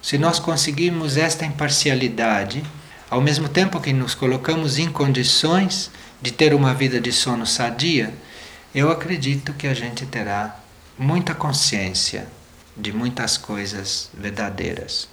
se 0.03 0.19
nós 0.19 0.37
conseguirmos 0.37 1.17
esta 1.17 1.43
imparcialidade, 1.43 2.63
ao 3.09 3.19
mesmo 3.19 3.49
tempo 3.49 3.81
que 3.81 3.91
nos 3.91 4.13
colocamos 4.13 4.77
em 4.77 4.87
condições 4.87 5.89
de 6.21 6.31
ter 6.31 6.53
uma 6.53 6.71
vida 6.75 7.01
de 7.01 7.11
sono 7.11 7.43
sadia, 7.43 8.13
eu 8.73 8.91
acredito 8.91 9.51
que 9.53 9.65
a 9.65 9.73
gente 9.73 10.05
terá 10.05 10.59
muita 10.95 11.33
consciência 11.33 12.27
de 12.77 12.93
muitas 12.93 13.35
coisas 13.35 14.11
verdadeiras. 14.13 15.09